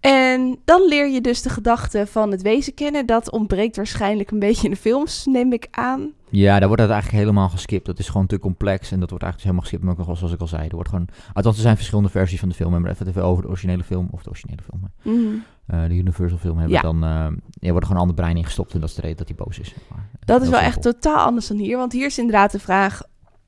[0.00, 3.06] En dan leer je dus de gedachte van het wezen kennen.
[3.06, 6.12] Dat ontbreekt waarschijnlijk een beetje in de films, neem ik aan.
[6.30, 7.86] Ja, daar wordt het eigenlijk helemaal geskipt.
[7.86, 9.82] Dat is gewoon te complex en dat wordt eigenlijk dus helemaal geskipt.
[9.82, 11.08] Maar ook nog zoals ik al zei, er wordt gewoon...
[11.32, 12.80] Althans, er zijn verschillende versies van de film.
[12.80, 14.80] Maar even, even over de originele film, of de originele film.
[15.02, 15.34] Mhm.
[15.66, 16.82] Eh, de Universal film hebben Ja.
[16.82, 17.02] dan...
[17.02, 19.58] er wordt gewoon een ander brein ingestopt en dat is de reden dat hij boos
[19.58, 19.74] is.
[19.90, 20.08] maar.
[20.24, 21.76] Dat is wel echt totaal anders dan hier.
[21.76, 23.02] Want hier is inderdaad de vraag: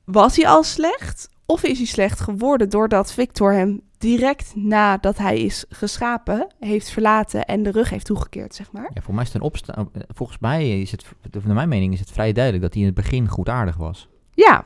[0.05, 1.29] was hij al slecht?
[1.45, 7.45] Of is hij slecht geworden doordat Victor hem direct nadat hij is geschapen heeft verlaten
[7.45, 8.91] en de rug heeft toegekeerd, zeg maar?
[8.93, 11.05] Ja, voor mij is het een opsta- eh, volgens mij is het,
[11.43, 14.07] naar mijn mening is het vrij duidelijk dat hij in het begin goedaardig was.
[14.33, 14.65] Ja,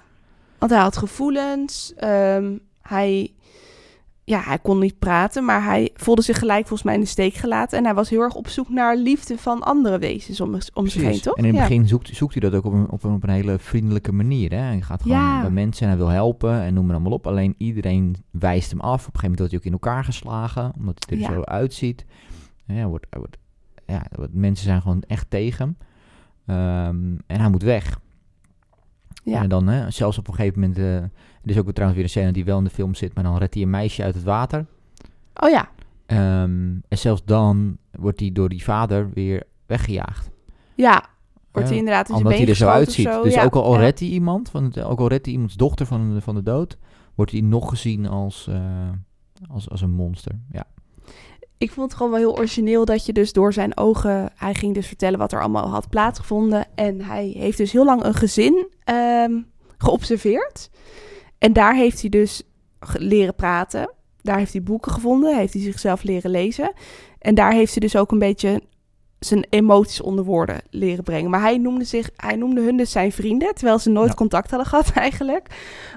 [0.57, 1.93] want hij had gevoelens.
[1.95, 3.33] ehm, hij,
[4.27, 7.33] ja, hij kon niet praten, maar hij voelde zich gelijk volgens mij in de steek
[7.33, 7.77] gelaten.
[7.77, 11.01] En hij was heel erg op zoek naar liefde van andere wezens om, om zich
[11.01, 11.35] heen, toch?
[11.37, 11.67] En in het Ja.
[11.67, 14.51] begin zoekt, zoekt hij dat ook op een, op, een, op een hele vriendelijke manier.
[14.51, 14.57] Hè?
[14.57, 15.41] Hij gaat gewoon Ja.
[15.41, 17.27] bij mensen en hij wil helpen en noem maar allemaal op.
[17.27, 19.07] Alleen iedereen wijst hem af.
[19.07, 21.33] Op een gegeven moment wordt hij ook in elkaar geslagen, omdat hij er Ja.
[21.33, 22.05] zo uitziet.
[22.65, 23.37] Ja, wordt, wordt,
[23.85, 25.77] ja, mensen zijn gewoon echt tegen hem.
[26.45, 27.99] Ehm, en hij moet weg.
[29.25, 29.41] Ja.
[29.41, 32.09] En dan, hè, zelfs op een gegeven moment, eh er is ook trouwens weer een
[32.09, 34.23] scène die wel in de film zit, maar dan redt hij een meisje uit het
[34.23, 34.65] water.
[35.43, 35.69] Oh ja,
[36.05, 40.29] Ehm, en zelfs dan wordt hij door die vader weer weggejaagd.
[40.75, 41.05] ja.
[41.51, 43.07] Wordt hij inderdaad in zijn Omdat hij er zo uitziet.
[43.07, 43.23] of zo?
[43.23, 43.43] Dus ja.
[43.43, 43.79] ook al ja.
[43.79, 46.77] redt hij iemand, van ook al redt hij iemands dochter van, de- van de dood,
[47.15, 48.89] wordt hij nog gezien als, eh,
[49.49, 50.31] als, als een monster.
[50.51, 50.63] Ja.
[51.57, 54.31] Ik vond het gewoon wel heel origineel dat je dus door zijn ogen...
[54.35, 56.65] Hij ging dus vertellen wat er allemaal had plaatsgevonden.
[56.75, 59.41] En hij heeft dus heel lang een gezin ehm,
[59.77, 60.69] geobserveerd.
[61.37, 62.43] En daar heeft hij dus
[62.93, 63.93] leren praten.
[64.21, 65.37] Daar heeft hij boeken gevonden.
[65.37, 66.73] Heeft hij zichzelf leren lezen.
[67.19, 68.61] En daar heeft hij dus ook een beetje
[69.19, 71.29] zijn emoties onder woorden leren brengen.
[71.29, 74.15] Maar hij noemde, zich, hij noemde hun dus zijn vrienden, terwijl ze nooit Ja.
[74.15, 75.47] contact hadden gehad eigenlijk.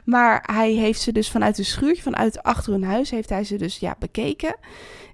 [0.05, 3.57] Maar hij heeft ze dus vanuit een schuurtje, vanuit achter hun huis, heeft hij ze
[3.57, 4.57] dus ja, bekeken.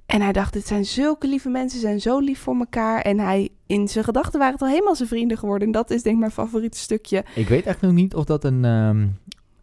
[0.06, 3.00] En hij dacht, dit zijn zulke lieve mensen, ze zijn zo lief voor elkaar.
[3.00, 5.66] En hij, in zijn gedachten waren het al helemaal zijn vrienden geworden.
[5.66, 7.24] En dat is denk ik mijn favoriete stukje.
[7.34, 9.06] Ik weet echt nog niet of dat een, ehm,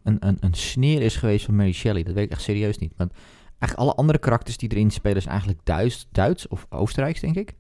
[0.04, 2.04] een, een, een sneer is geweest van Mary Shelley.
[2.04, 2.94] Dat weet ik echt serieus niet.
[2.98, 3.12] Want
[3.50, 7.54] eigenlijk alle andere karakters die erin spelen zijn eigenlijk Duits, Duits of Oostenrijks, denk ik.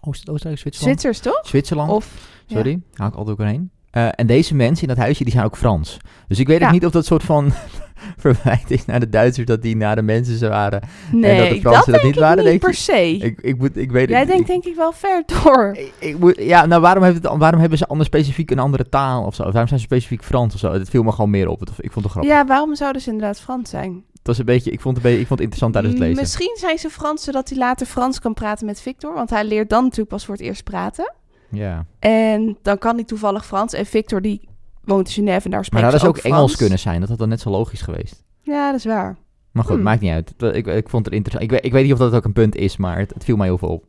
[0.00, 1.00] Oost, Oostenrijk, Zwitserland?
[1.00, 1.46] Zwitsers, toch?
[1.46, 1.90] Zwitserland.
[1.90, 3.70] Of, Sorry, haal ik altijd overheen.
[3.96, 5.96] Eh, en deze mensen in dat huisje, die zijn ook Frans.
[6.28, 6.66] Dus ik weet Ja.
[6.66, 7.52] ook niet of dat soort van
[8.16, 10.80] verwijt is naar de Duitsers dat die naar de mensen waren.
[11.12, 13.16] nee, dat de dat, Fransen dat denk niet waren, niet denk per se.
[13.16, 15.76] Ik, ik, moet, ik weet Jij ik, denkt ik, denk ik wel ver door.
[15.78, 18.88] ik, ik moet, ja, nou waarom, heeft het, waarom hebben ze anders specifiek een andere
[18.88, 19.42] taal of zo?
[19.42, 20.72] Waarom zijn ze specifiek Frans of zo?
[20.72, 21.62] Het viel me gewoon meer op.
[21.80, 22.32] Ik vond het grappig.
[22.32, 24.04] Ja, waarom zouden ze inderdaad Frans zijn?
[24.12, 26.02] Het was een beetje, ik vond het, een beetje, ik vond het interessant tijdens het
[26.04, 26.22] lezen.
[26.22, 29.14] Misschien zijn ze Frans zodat hij later Frans kan praten met Victor.
[29.14, 31.12] Want hij leert dan natuurlijk pas voor het eerst praten.
[31.56, 31.86] Ja.
[31.98, 33.72] En dan kan hij toevallig Frans.
[33.72, 34.48] En Victor die
[34.84, 36.34] woont in Genève en daar Maar spreekt dat ze is ook Frans.
[36.34, 37.00] Engels kunnen zijn.
[37.00, 38.24] Dat had dan net zo logisch geweest.
[38.42, 39.16] Ja, dat is waar.
[39.52, 39.82] Maar goed, Hmm.
[39.82, 40.34] maakt niet uit.
[40.56, 41.44] Ik, ik vond het interessant.
[41.44, 43.36] Ik weet, ik weet niet of dat ook een punt is, maar het, het viel
[43.36, 43.84] mij heel veel op.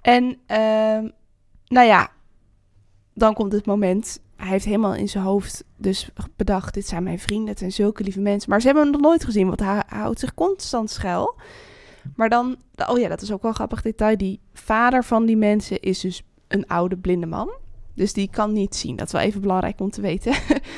[0.00, 1.08] En ehm,
[1.66, 2.08] nou ja,
[3.14, 4.20] dan komt het moment.
[4.36, 8.02] Hij heeft helemaal in zijn hoofd dus bedacht: dit zijn mijn vrienden, het zijn zulke
[8.02, 8.50] lieve mensen.
[8.50, 11.34] Maar ze hebben hem nog nooit gezien, want hij, hij houdt zich constant schuil.
[12.16, 14.16] Maar dan, oh ja, dat is ook wel een grappig detail.
[14.16, 17.50] Die vader van die mensen is dus een oude blinde man.
[17.94, 18.96] Dus die kan niet zien.
[18.96, 20.32] Dat is wel even belangrijk om te weten.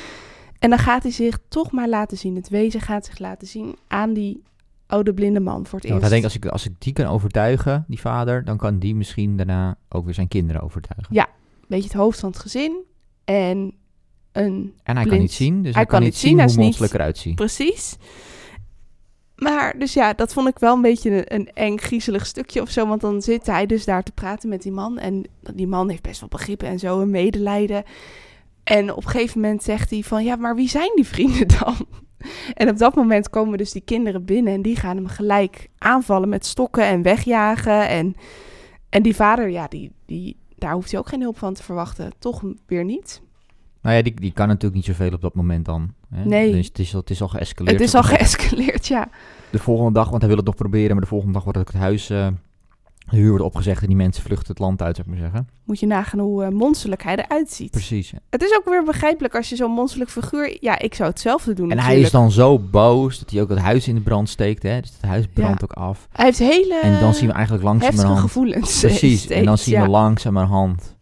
[0.59, 2.37] en dan gaat hij zich toch maar laten zien.
[2.37, 4.43] Het wezen gaat zich laten zien aan die
[4.87, 6.01] oude blinde man voor het Ja, eerst.
[6.01, 9.37] hij denkt, als ik, als ik die kan overtuigen, die vader, dan kan die misschien
[9.37, 11.15] daarna ook weer zijn kinderen overtuigen.
[11.15, 11.29] Ja.
[11.69, 12.77] Beetje het hoofd van het gezin.
[13.25, 13.73] En
[14.33, 16.55] een En hij kan niet zien, dus hij, Hij kan kan niet zien, hij hoe
[16.55, 17.35] niet- monsterlijk eruit ziet.
[17.35, 17.97] Precies.
[19.39, 22.71] Maar dus ja, dat vond ik wel een beetje een, een eng, griezelig stukje of
[22.71, 22.87] zo.
[22.87, 24.99] Want dan zit hij dus daar te praten met die man.
[24.99, 25.25] En
[25.55, 27.85] die man heeft best wel begrip en zo, een medelijden.
[28.65, 31.77] En op een gegeven moment zegt hij van, ja, maar wie zijn die vrienden dan?
[32.55, 36.29] En op dat moment komen dus die kinderen binnen en die gaan hem gelijk aanvallen
[36.29, 37.89] met stokken en wegjagen.
[37.89, 38.15] En,
[38.89, 42.13] en die vader, ja, die, die, daar hoeft hij ook geen hulp van te verwachten.
[42.19, 43.23] Toch weer niet.
[43.83, 45.95] Nou ja, die, die kan natuurlijk niet zoveel op dat moment dan.
[46.15, 46.25] Hè?
[46.25, 46.53] Nee.
[46.53, 47.79] Dus het is, al- het is al geëscaleerd.
[47.79, 49.09] Het is al geëscaleerd, ja.
[49.51, 51.67] De volgende dag, want hij wil het nog proberen, maar de volgende dag wordt ook
[51.67, 52.27] het huis, eh,
[53.11, 55.49] de huur wordt opgezegd en die mensen vluchten het land uit, zou ik maar zeggen.
[55.65, 57.71] Moet je nagaan hoe eh, monsterlijk hij eruit ziet.
[57.71, 58.13] Precies.
[58.31, 60.57] Het is ook weer begrijpelijk als je zo'n monsterlijk figuur...
[60.61, 63.59] Ja, ik zou hetzelfde doen En hij is dan zo boos dat hij ook het
[63.59, 64.81] huis in de brand steekt, hè.
[64.81, 66.09] Dus het huis brandt ook af.
[66.13, 68.19] Hij heeft hele En dan zien we eigenlijk langzamerhand...
[68.19, 68.81] gevoelens.
[68.81, 69.83] Precies, steeds, en dan zien ja.
[69.83, 70.97] we langzamerhand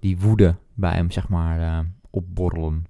[0.00, 1.78] die woede bij hem, zeg maar, eh,
[2.10, 2.84] opborrelen.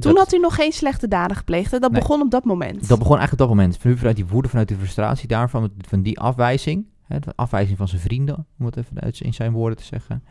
[0.00, 1.70] Toen dat, had hij nog geen slechte daden gepleegd.
[1.70, 1.78] hè?
[1.78, 2.00] Dat Nee.
[2.00, 2.88] begon op dat moment.
[2.88, 3.76] dat begon eigenlijk op dat moment.
[3.76, 7.88] Van- Vanuit die woede, vanuit die frustratie daarvan, van die afwijzing, hè, de afwijzing van
[7.88, 10.22] zijn vrienden, om het even uit- in zijn woorden te zeggen,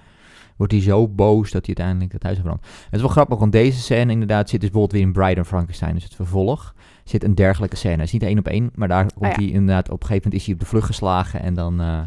[0.57, 2.65] wordt hij zo boos dat hij uiteindelijk het huis verbrandt.
[2.67, 5.47] Het is wel grappig, want deze scène inderdaad zit dus bijvoorbeeld weer in Bride and
[5.47, 7.95] Frankenstein, dus het vervolg, zit een dergelijke scène.
[7.95, 9.43] Het is niet één op één, maar daar komt Ah, ja.
[9.43, 11.81] hij inderdaad, op een gegeven moment is hij op de vlucht geslagen en dan...
[11.81, 11.99] eh,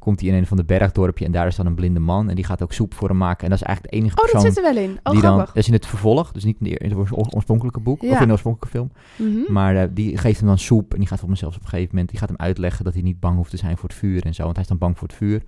[0.00, 2.28] Komt hij in een van de bergdorpje en daar is dan een blinde man.
[2.28, 3.44] En die gaat ook soep voor hem maken.
[3.44, 4.90] En dat is eigenlijk de enige oh, dat persoon zit er wel in.
[5.02, 5.46] Oh, die dan, grappig.
[5.46, 8.20] dat is in het vervolg, dus niet in, de, in het oors- oorspronkelijke boek, of
[8.20, 8.90] in de oorspronkelijke film.
[9.16, 9.52] Mhm.
[9.52, 11.90] Maar eh, die geeft hem dan soep en die gaat voor mezelf op een gegeven
[11.90, 14.24] moment, die gaat hem uitleggen dat hij niet bang hoeft te zijn voor het vuur
[14.26, 15.42] en zo, want hij is dan bang voor het vuur.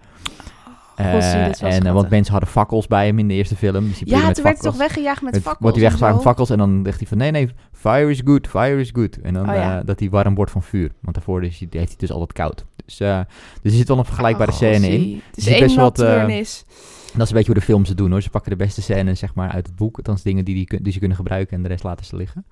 [0.97, 3.89] Eh, en, eh, want mensen hadden fakkels bij hem in de eerste film.
[3.89, 6.27] Dus Ja, toen werd hij toch weggejaagd met met- fakkels Wordt hij en weggevaagd met
[6.27, 9.17] fakkels en dan zegt hij van nee, nee, fire is good, fire is good.
[9.21, 9.79] En dan Oh ja.
[9.79, 10.93] eh, dat hij warm wordt van vuur.
[11.01, 12.65] Want daarvoor is hij, heeft hij dus altijd koud.
[12.85, 13.07] Dus, dus
[13.63, 15.23] er zit wel een vergelijkbare Oh, scène in.
[15.27, 15.97] Het is één best wat.
[15.97, 18.23] Dat is een beetje hoe de films het doen hoor.
[18.23, 19.97] Ze pakken de beste scènes zeg maar uit het boek.
[19.97, 22.45] Althans dingen die, die, die ze kunnen gebruiken en de rest laten ze liggen.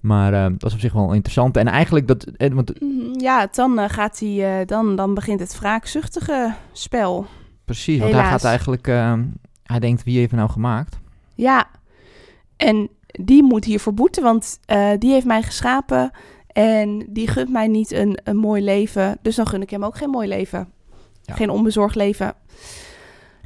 [0.00, 1.56] Maar eh, dat is op zich wel interessant.
[1.56, 2.24] En eigenlijk dat...
[2.24, 7.26] eh, Want, Mhm, Ja, dan eh, gaat hij, dan, dan begint het wraakzuchtige spel.
[7.64, 8.88] precies, want hij gaat eigenlijk...
[8.88, 9.12] eh,
[9.62, 10.98] hij denkt, wie heeft nou gemaakt?
[11.34, 11.66] Ja,
[12.56, 14.58] en die moet hiervoor boeten, want
[14.98, 16.10] die heeft mij geschapen
[16.46, 19.18] en die gunt mij niet een, een mooi leven.
[19.22, 20.68] Dus dan gun ik hem ook geen mooi leven.
[21.22, 21.34] Ja.
[21.34, 22.34] Geen onbezorgd leven.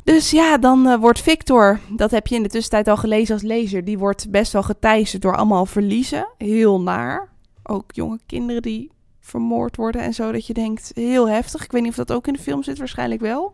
[0.05, 3.43] Dus ja, dan eh, wordt Victor, dat heb je in de tussentijd al gelezen als
[3.43, 6.27] lezer, die wordt best wel geteisterd door allemaal verliezen.
[6.39, 7.29] Heel naar.
[7.63, 11.65] Ook jonge kinderen die vermoord worden en zo, dat je denkt, heel heftig.
[11.65, 13.53] Ik weet niet of dat ook in de film zit, waarschijnlijk wel.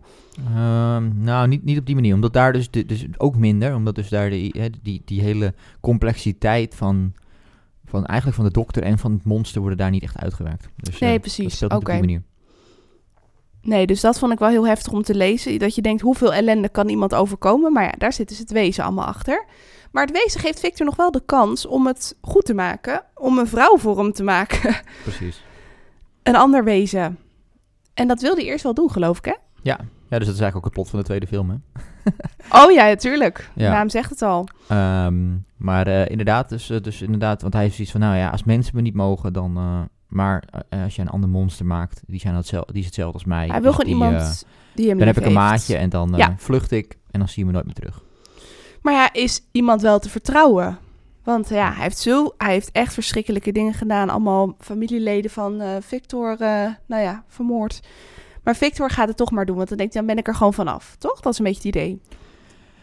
[0.55, 2.15] Ehm, nou, niet, niet op die manier.
[2.15, 3.75] Omdat daar dus, de- dus ook minder.
[3.75, 7.13] Omdat dus daar de, die, die hele complexiteit van,
[7.85, 10.69] van eigenlijk van de dokter en van het monster worden daar niet echt uitgewerkt.
[10.77, 11.63] Dus, Nee, eh, precies.
[11.63, 11.75] Oké.
[11.75, 12.23] op die manier.
[13.63, 15.59] Nee, dus dat vond ik wel heel heftig om te lezen.
[15.59, 17.73] Dat je denkt, hoeveel ellende kan iemand overkomen?
[17.73, 19.45] Maar ja, daar zit dus het wezen allemaal achter.
[19.93, 23.03] Maar het wezen geeft Victor nog wel de kans om het goed te maken.
[23.15, 24.77] Om een vrouw voor hem te maken.
[25.03, 25.43] Precies.
[26.23, 27.19] een ander wezen.
[27.95, 29.35] En dat wilde hij eerst wel doen, geloof ik, hè?
[29.63, 29.79] Ja.
[30.09, 31.57] ja, dus dat is eigenlijk ook het plot van de tweede film, hè?
[32.65, 33.51] Oh ja, natuurlijk.
[33.55, 33.71] De Ja.
[33.73, 34.49] naam zegt het al.
[34.69, 35.25] Ehm,
[35.57, 38.45] maar eh, inderdaad, dus, eh, dus inderdaad, want hij heeft zoiets van, nou ja, als
[38.45, 39.57] mensen me niet mogen, dan...
[39.57, 43.15] eh, maar eh, als je een ander monster maakt, die, zijn hetzelfde, die is hetzelfde
[43.15, 43.47] als mij.
[43.49, 45.43] Hij wil dus gewoon die, iemand eh, die hem dan heb ik een heeft.
[45.43, 46.35] maatje en dan eh, Ja.
[46.37, 48.03] vlucht ik en dan zie je me nooit meer terug.
[48.83, 50.79] Maar ja, is iemand wel te vertrouwen?
[51.25, 54.09] Want ja, hij heeft, zo, hij heeft echt verschrikkelijke dingen gedaan.
[54.11, 57.81] Allemaal familieleden van eh, Victor, eh, nou ja, vermoord.
[58.45, 60.35] Maar Victor gaat het toch maar doen, want dan denkt hij, dan ben ik er
[60.35, 60.97] gewoon vanaf.
[60.99, 61.21] Toch?
[61.21, 62.01] Dat is een beetje het idee.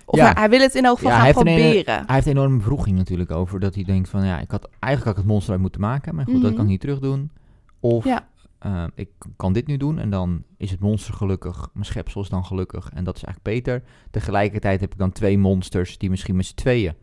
[0.06, 0.24] Of Ja.
[0.26, 1.94] hij, hij wil het in elk geval Ja, gaan hij een proberen.
[2.06, 5.04] Hij heeft een enorme vroeging natuurlijk over dat hij denkt van ja, ik had eigenlijk
[5.04, 6.54] had ik het monster uit moeten maken, maar goed, dat Mhm.
[6.54, 7.32] kan ik niet terug doen.
[7.80, 8.28] Of Ja.
[8.60, 12.30] eh, ik kan dit nu doen en dan is het monster gelukkig, mijn schepsel is
[12.30, 13.84] dan gelukkig en dat is eigenlijk beter.
[14.12, 16.94] Tegelijkertijd heb ik dan twee monsters die misschien met z'n tweeën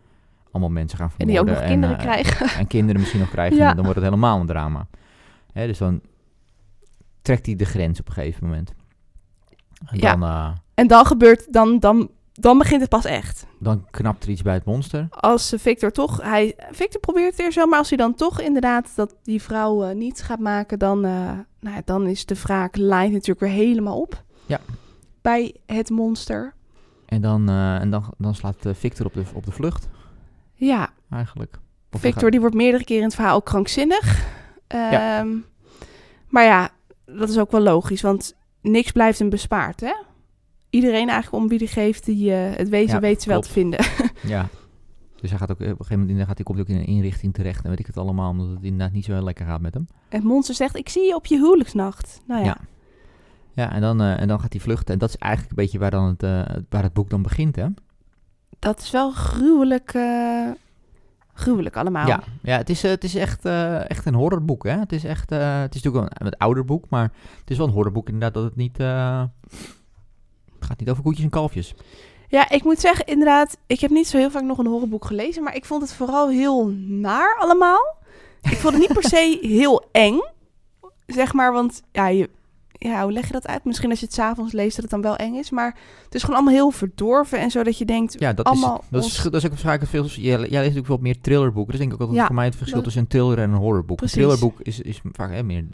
[0.51, 1.79] allemaal mensen gaan En die ook vermoorden.
[1.79, 2.59] nog kinderen eh, krijgen.
[2.61, 4.87] En kinderen misschien nog krijgen, en dan wordt het helemaal een drama.
[5.53, 6.01] Hè, dus dan
[7.23, 8.73] trekt hij de grens op een gegeven moment.
[9.87, 10.17] En Ja.
[10.17, 13.47] dan, eh, En dan gebeurt, dan, dan, dan begint het pas echt.
[13.59, 15.07] dan knapt er iets bij het monster.
[15.11, 18.93] Als Victor toch, hij, Victor probeert het eerst zo, maar als hij dan toch inderdaad
[18.95, 21.13] dat die vrouw eh, niet gaat maken, dan, eh,
[21.61, 24.23] nou, ja, dan is de wraak lijnt natuurlijk weer helemaal op.
[24.47, 24.61] Ja.
[25.23, 26.55] Bij het monster.
[27.07, 29.89] En dan, eh, en dan, dan slaat Victor op de, op de vlucht,
[30.55, 31.59] Ja, eigenlijk.
[31.93, 34.27] Of Victor die wordt meerdere keren in het verhaal ook krankzinnig.
[34.69, 35.19] Ja.
[35.19, 35.37] Ehm,
[36.29, 36.71] Maar ja,
[37.05, 39.95] dat is ook wel logisch, want niks blijft hem bespaard, hè?
[40.73, 43.49] Iedereen eigenlijk om wie die geeft, die eh, het wezen Ja, weet ze wel te
[43.51, 43.83] vinden.
[43.85, 44.49] gaat- Ja.
[45.21, 47.35] Dus hij gaat ook op een gegeven moment inderdaad, hij komt ook in een inrichting
[47.35, 49.75] terecht en weet ik het allemaal, omdat het inderdaad niet zo heel lekker gaat met
[49.75, 49.87] hem.
[50.09, 52.21] Het monster zegt, ik zie je op je huwelijksnacht.
[52.27, 52.57] Nou ja, Ja.
[53.55, 54.93] Ja, en dan, eh, en dan gaat hij vluchten.
[54.95, 57.57] En dat is eigenlijk een beetje waar, dan het, eh, waar het boek dan begint,
[57.57, 57.67] hè?
[58.59, 60.51] dat is wel gruwelijk, eh,
[61.33, 62.07] gruwelijk allemaal.
[62.07, 63.45] Ja, ja het, is, het is echt,
[63.87, 64.79] echt een horrorboek, hè?
[64.79, 67.67] Het is echt, het is natuurlijk wel een, een ouder boek, maar het is wel
[67.67, 68.79] een horrorboek inderdaad dat het niet...
[70.63, 71.75] het gaat niet over koetjes en kalfjes.
[72.29, 75.43] Ja, ik moet zeggen, inderdaad, ik heb niet zo heel vaak nog een horrorboek gelezen,
[75.43, 77.97] maar ik vond het vooral heel naar allemaal.
[78.43, 80.21] Ik vond het niet per se heel eng,
[81.07, 82.31] zeg maar, want ja, je,
[82.73, 83.65] ja, hoe leg je dat uit?
[83.65, 86.21] Misschien als je het s'avonds leest dat het dan wel eng is, maar het is
[86.21, 89.23] gewoon allemaal heel verdorven en zo dat je denkt, Ja, dat, allemaal is, dat, is,
[89.23, 90.07] dat is ook waarschijnlijk veel...
[90.07, 91.73] Jij, jij leest natuurlijk wel meer thrillerboeken.
[91.73, 93.39] Dat is denk ik ook altijd Ja, voor mij het verschil dat- tussen een thriller
[93.39, 93.97] en een horrorboek.
[93.97, 94.17] Precies.
[94.17, 95.65] Een thrillerboek is, is vaak hè, meer...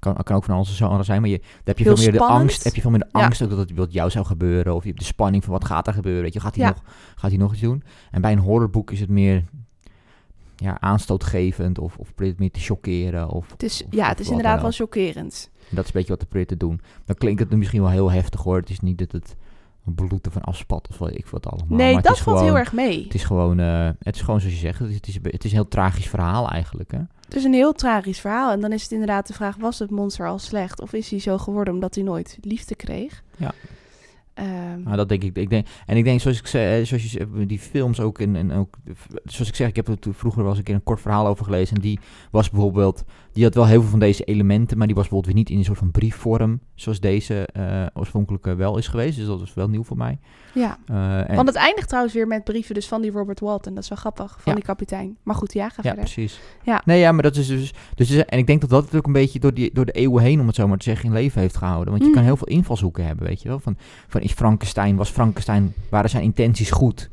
[0.00, 2.04] Kan, kan ook van alles en zo zijn, maar je, daar heb je Heel veel
[2.10, 2.64] meer de angst.
[2.64, 3.24] Heb je veel meer de Ja.
[3.24, 4.74] angst ook dat het jou zou gebeuren.
[4.74, 6.22] Of je hebt de spanning van wat gaat er gebeuren.
[6.22, 6.70] Weet je, gaat hij, Ja.
[6.70, 6.82] nog,
[7.16, 7.82] gaat hij nog iets doen?
[8.10, 9.44] En bij een horrorboek is het meer
[10.56, 13.28] ja, aanstootgevend of, of probeert het meer te chockeren.
[13.28, 15.50] Of, het is, of- ja, het is inderdaad dan wel chockerend.
[15.70, 16.80] Dat is een beetje wat de te doen.
[17.04, 18.56] Dan klinkt het misschien wel heel heftig hoor.
[18.56, 19.36] Het is niet dat het
[19.94, 21.78] bloed ervan afspat of wat ik wat allemaal.
[21.78, 23.02] nee, maar dat het valt gewoon, heel erg mee.
[23.04, 25.56] Het is gewoon, eh, het is gewoon zoals je zegt, het is, het is een
[25.56, 26.90] heel tragisch verhaal eigenlijk.
[26.92, 26.98] Hè?
[27.24, 28.52] Het is een heel tragisch verhaal.
[28.52, 30.80] En dan is het inderdaad de vraag: was het monster al slecht?
[30.80, 33.22] Of is hij zo geworden omdat hij nooit liefde kreeg?
[33.36, 33.52] Ja.
[34.34, 35.36] Ehm, Nou, dat denk ik.
[35.36, 38.18] ik denk, en ik denk, zoals ik zei, eh, zoals je zegt, die films ook,
[38.18, 38.76] en, en ook,
[39.24, 41.76] zoals ik zeg, ik heb toen- vroeger eens een keer een kort verhaal over gelezen.
[41.76, 41.98] En die
[42.30, 45.42] was bijvoorbeeld, die had wel heel veel van deze elementen, maar die was bijvoorbeeld weer
[45.44, 49.16] niet in een soort van briefvorm, zoals deze eh oorspronkelijk eh, wel is geweest.
[49.18, 50.18] Dus dat is wel nieuw voor mij.
[50.54, 50.78] ja.
[50.86, 53.74] Eh, en, Want het eindigt trouwens weer met brieven dus van die Robert Walton.
[53.74, 54.54] Dat is wel grappig, van Ja.
[54.54, 55.16] die kapitein.
[55.22, 55.98] Maar goed, ja, ga ja, verder.
[56.04, 56.40] precies.
[56.62, 56.82] Ja.
[56.84, 59.06] Nee, ja, maar dat is dus, dus, dus- en ik denk dat dat het ook
[59.06, 61.12] een beetje door, die, door de eeuwen heen, om het zo maar te zeggen, in
[61.12, 61.88] leven heeft gehouden.
[61.90, 62.14] Want je Mm.
[62.14, 63.58] kan heel veel invalshoeken hebben, weet je wel.
[63.58, 63.76] Van,
[64.08, 67.10] van is Frankenstein, was Frankenstein, waren zijn intenties goed?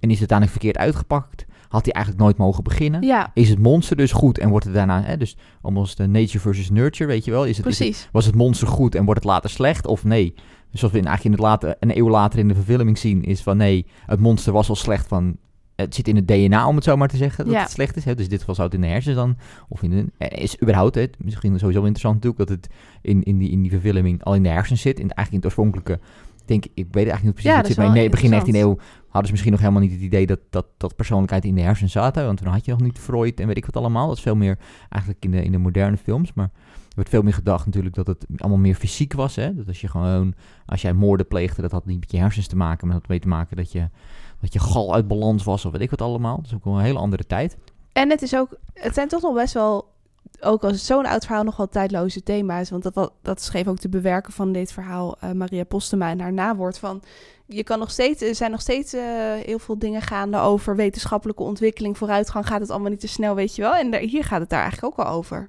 [0.00, 1.44] En is het uiteindelijk verkeerd uitgepakt?
[1.72, 3.02] Had hij eigenlijk nooit mogen beginnen?
[3.02, 6.38] Ja, Is het monster dus goed en wordt het daarna, hè, dus almost de nature
[6.38, 7.44] versus nurture, weet je wel?
[7.44, 8.08] Is het, is het- precies.
[8.12, 10.34] was het monster goed en wordt het later slecht of nee?
[10.70, 13.22] Dus zoals we in, eigenlijk in het later, een eeuw later in de verfilming zien,
[13.24, 15.36] is van nee, het monster was al slecht van...
[15.76, 17.60] Het zit in het DNA, om het zo maar te zeggen, dat Ja.
[17.60, 18.04] het slecht is.
[18.04, 18.14] Hè?
[18.14, 19.36] Dus dit geval zou het in de hersens dan,
[19.68, 20.04] of in de...
[20.18, 22.68] eh, Is überhaupt, hè, misschien sowieso interessant natuurlijk, dat het
[23.02, 24.98] in, in, die, in die verfilming al in de hersens zit.
[25.00, 26.04] In het, eigenlijk in het oorspronkelijke,
[26.52, 28.34] denk, ik weet eigenlijk niet precies Ja, hoe het dat zit, maar nee, begin 19e
[28.34, 28.78] interessant.
[28.78, 31.60] eeuw hadden ze misschien nog helemaal niet het idee dat, dat, dat persoonlijkheid in de
[31.60, 32.24] hersens zaten.
[32.24, 34.06] Want toen had je nog niet Freud en weet ik wat allemaal.
[34.08, 36.32] Dat is veel meer eigenlijk in de, in de moderne films.
[36.32, 39.36] Maar er wordt veel meer gedacht natuurlijk dat het allemaal meer fysiek was.
[39.36, 39.54] Hè?
[39.54, 40.34] Dat als je gewoon,
[40.66, 42.86] als jij moorden pleegde, dat had niet met je hersens te maken.
[42.86, 43.88] Maar dat had mee te maken dat je,
[44.40, 46.36] dat je gal uit balans was of weet ik wat allemaal.
[46.36, 47.56] Dat is ook wel een hele andere tijd.
[47.92, 49.91] En het is ook, het zijn toch nog best wel,
[50.44, 52.70] ook als zo'n oud verhaal, nog wel tijdloze thema's.
[52.70, 56.32] Want dat, dat schreef ook de bewerker van dit verhaal, eh, Maria Postema, in haar
[56.32, 57.02] nawoord van...
[57.46, 59.02] Je kan nog steeds, er zijn nog steeds eh,
[59.44, 62.46] heel veel dingen gaande over wetenschappelijke ontwikkeling, vooruitgang.
[62.46, 63.74] Gaat het allemaal niet te snel, weet je wel?
[63.74, 65.48] En daar- hier gaat het daar eigenlijk ook wel over.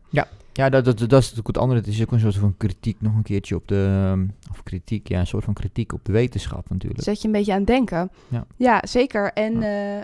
[0.54, 1.80] Ja, dat, dat, dat is natuurlijk het andere.
[1.80, 4.06] Het is ook een soort van kritiek nog een keertje op de...
[4.12, 7.04] ehm, Of kritiek, ja, een soort van kritiek op de wetenschap natuurlijk.
[7.04, 8.12] Zet je een beetje aan het denken.
[8.58, 8.82] Ja.
[8.86, 9.34] zeker.
[9.34, 10.04] En ja.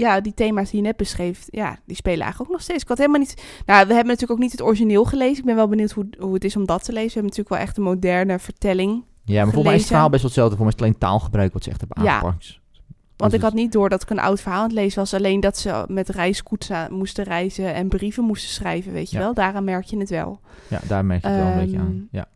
[0.00, 2.82] Ja, die thema's die je net beschreef, ja, die spelen eigenlijk ook nog steeds.
[2.82, 3.34] Ik had helemaal niet...
[3.66, 5.38] Nou, we hebben natuurlijk ook niet het origineel gelezen.
[5.38, 7.06] Ik ben wel benieuwd hoe, hoe het is om dat te lezen.
[7.08, 9.04] We hebben natuurlijk wel echt een moderne vertelling.
[9.24, 9.86] Ja, maar volgens mij is het gelezen.
[9.86, 10.56] verhaal best wel hetzelfde.
[10.56, 12.12] Voor mij is het alleen taalgebruik wat ze echt hebben Ja.
[12.12, 12.58] aangepakt.
[13.16, 15.14] Want ik had niet door dat ik een oud verhaal aan het lezen was.
[15.14, 19.22] Alleen dat ze met reiskoetsen moesten reizen en brieven moesten schrijven, weet je Ja.
[19.22, 19.34] wel.
[19.34, 20.40] Daaraan merk je het wel.
[20.68, 21.84] Ja, daar merk je het wel een beetje Ehm.
[21.86, 22.08] aan.
[22.10, 22.26] Ja.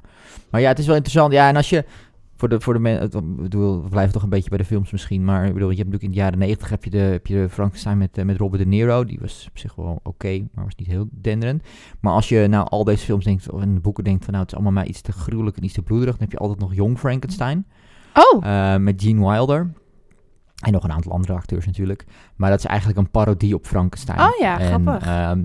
[0.50, 1.32] Maar ja, het is wel interessant.
[1.32, 1.84] Ja, en als je
[2.44, 4.90] voor de, voor de mensen, ik bedoel, we blijven toch een beetje bij de films
[4.90, 7.26] misschien, maar ik bedoel, je hebt natuurlijk in de jaren negentig heb je de, heb
[7.26, 10.46] je de Frankenstein met, eh, met Robert De Niro, die was op zich wel oké,
[10.52, 11.62] maar was niet heel denderend.
[12.00, 14.44] Maar als je nou al deze films denkt, of in de boeken denkt van nou,
[14.44, 16.58] het is allemaal maar iets te gruwelijk en iets te bloederig, dan heb je altijd
[16.60, 17.66] nog Jong Frankenstein,
[18.14, 19.72] Oh, eh, met Gene Wilder.
[20.64, 22.04] En nog een aantal andere acteurs natuurlijk.
[22.36, 24.20] Maar dat is eigenlijk een parodie op Frankenstein.
[24.20, 25.06] Oh ja, en, grappig.
[25.06, 25.44] ehm,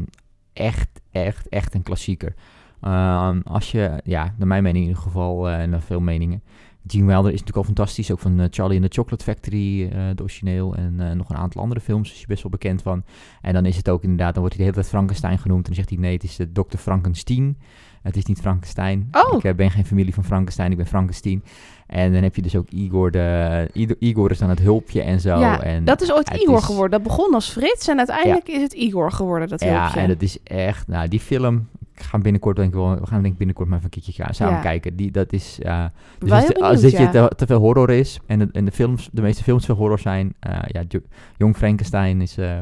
[0.54, 2.34] echt, echt, echt een klassieker.
[2.82, 6.44] Ehm, als je, ja, naar mijn mening in ieder geval, eh, en naar veel meningen.
[6.88, 8.12] Gene Wilder is natuurlijk al fantastisch.
[8.12, 10.76] Ook van eh, Charlie and the Chocolate Factory, eh het origineel.
[10.76, 12.12] En eh, nog een aantal andere films.
[12.12, 13.04] is je best wel bekend van.
[13.42, 15.60] En dan is het ook inderdaad, dan wordt hij de hele tijd Frankenstein genoemd.
[15.68, 16.78] En dan zegt hij, nee, het is de Dr.
[16.78, 17.58] Frankenstein.
[18.02, 19.08] Het is niet Frankenstein.
[19.12, 19.44] Oh.
[19.44, 21.44] Ik ben geen familie van Frankenstein, ik ben Frankenstein.
[21.88, 25.20] En dan heb je dus ook Igor, de, Igor, Igor is dan het hulpje en
[25.20, 25.40] zo.
[25.40, 26.92] ja, en dat is ooit Igor is- geworden.
[26.92, 30.00] Dat begon als Frits en uiteindelijk is het Igor geworden, dat ja, hulpje.
[30.00, 31.68] en dat is echt, nou, die film,
[32.00, 34.24] ik ga binnenkort denk ik wel, we gaan denk ik binnenkort maar even een keertje
[34.24, 34.62] gaan, samen Ja.
[34.62, 34.96] kijken.
[34.96, 38.40] Die, dat is, dus Wel als, als dit je te, te veel horror is en
[38.40, 41.02] de, en de films, de meeste films veel horror zijn, eh, ja, Jo-
[41.38, 42.60] Jong Frankenstein is eh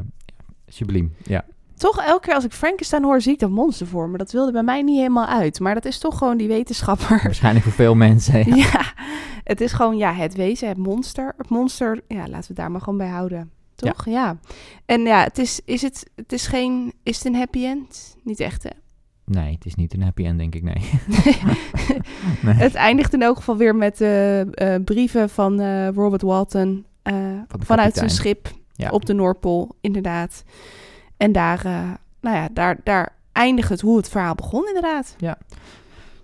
[0.67, 1.13] subliem.
[1.23, 1.45] Ja.
[1.75, 4.17] Toch elke keer als ik Frankenstein hoor, zie ik dat monster voor me.
[4.17, 5.59] Dat wilde bij mij niet helemaal uit.
[5.59, 7.19] Maar dat is toch gewoon die wetenschapper.
[7.23, 8.55] Waarschijnlijk voor veel mensen.
[8.55, 8.55] Ja.
[8.55, 8.93] Ja,
[9.43, 11.33] het is gewoon ja, het wezen, het monster.
[11.37, 13.51] Het monster, ja, laten we het daar maar gewoon bij houden.
[13.75, 14.05] Toch?
[14.05, 14.37] Ja.
[14.85, 18.15] En ja, het is, is het, het is geen, is het een happy end?
[18.23, 18.69] Niet echt, hè?
[19.31, 20.75] Nee, het is niet een happy end, denk ik, nee.
[22.43, 22.53] Nee.
[22.53, 27.15] Het eindigt in elk geval weer met de eh, brieven van eh, Robert Walton eh,
[27.59, 28.89] vanuit zijn schip Ja.
[28.89, 30.43] op de Noordpool, inderdaad.
[31.17, 31.89] En daar, eh,
[32.21, 35.15] nou ja, daar, daar eindigt het hoe het verhaal begon, inderdaad.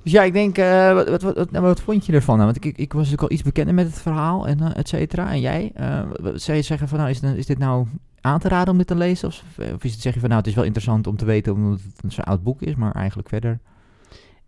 [0.03, 2.37] Dus ja, ik denk, eh, wat, wat, wat, wat, nou, wat vond je ervan?
[2.37, 4.77] Nou, want ik, ik, ik was natuurlijk al iets bekender met het verhaal en eh,
[4.77, 5.31] et cetera.
[5.31, 6.01] En jij, eh,
[6.35, 7.85] zou je zeggen van, nou, is, is dit nou
[8.23, 9.27] aan te raden om dit te lezen?
[9.27, 11.53] Of, of is het zeg je van, nou, het is wel interessant om te weten
[11.53, 13.59] omdat het een oud boek is, maar eigenlijk verder...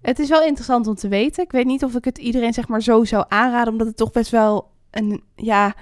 [0.01, 1.43] Het is wel interessant om te weten.
[1.43, 4.11] Ik weet niet of ik het iedereen zeg maar zo zou aanraden, omdat het toch
[4.11, 5.75] best wel een ja,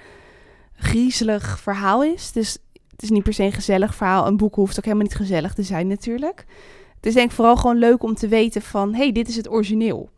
[0.73, 2.32] griezelig verhaal is.
[2.32, 2.58] Dus
[2.89, 4.27] het is niet per se een gezellig verhaal.
[4.27, 6.45] Een boek hoeft ook helemaal niet gezellig te zijn natuurlijk.
[6.95, 9.49] Het is denk ik vooral gewoon leuk om te weten van, hey, dit is het
[9.49, 10.10] origineel.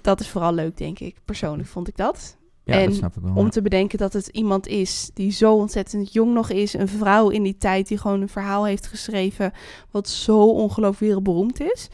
[0.00, 1.16] Dat is vooral leuk, denk ik.
[1.24, 2.36] Persoonlijk vond ik dat.
[2.72, 3.34] Ja, En dat snap ik wel.
[3.34, 3.50] Om ja.
[3.50, 6.74] te bedenken dat het iemand is die zo ontzettend jong nog is.
[6.74, 9.52] Een vrouw in die tijd die gewoon een verhaal heeft geschreven.
[9.90, 11.88] wat zo ongelooflijk wereldberoemd is.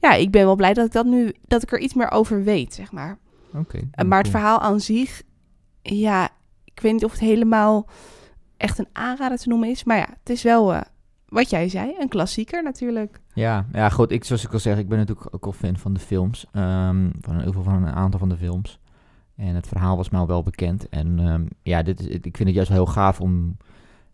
[0.00, 1.32] Ja, ik ben wel blij dat ik dat nu.
[1.46, 3.18] dat ik er iets meer over weet, zeg maar.
[3.54, 3.78] Oké.
[4.06, 5.22] Maar het verhaal aan zich.
[5.82, 6.28] Ja,
[6.64, 7.88] ik weet niet of het helemaal
[8.56, 9.84] echt een aanrader te noemen is.
[9.84, 10.74] Maar ja, het is wel.
[10.74, 10.80] eh,
[11.28, 13.20] wat jij zei, een klassieker natuurlijk.
[13.34, 14.10] Ja, ja, goed.
[14.10, 16.46] Ik, zoals ik al zeg, ik ben natuurlijk ook al fan van de films.
[16.52, 18.78] ehm, van heel veel van een aantal van de films.
[19.36, 20.88] En het verhaal was mij al wel bekend.
[20.88, 23.56] En ehm, ja, dit is, ik vind het juist wel heel gaaf om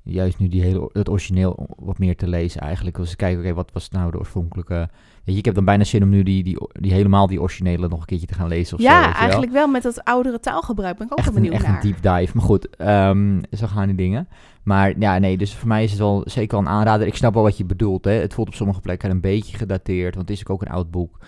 [0.02, 2.96] juist nu die hele, het origineel wat meer te lezen eigenlijk.
[2.96, 4.88] Dus kijken, oké, wat was nou de oorspronkelijke...
[5.24, 7.88] Weet je, ik heb dan bijna zin om nu die, die, die helemaal die originele
[7.88, 9.08] nog een keertje te gaan lezen of ja, zo.
[9.08, 9.18] wel.
[9.18, 9.68] eigenlijk wel.
[9.68, 12.36] Met dat oudere taalgebruik ben ik ook echt wel een, benieuwd echt een deep dive.
[12.36, 14.28] Maar goed, ehm, zo gaan die dingen.
[14.62, 17.06] Maar ja, nee, dus voor mij is het wel zeker wel een aanrader.
[17.06, 18.04] Ik snap wel wat je bedoelt.
[18.04, 18.12] Hè.
[18.12, 21.18] Het voelt op sommige plekken een beetje gedateerd, want het is ook een oud boek.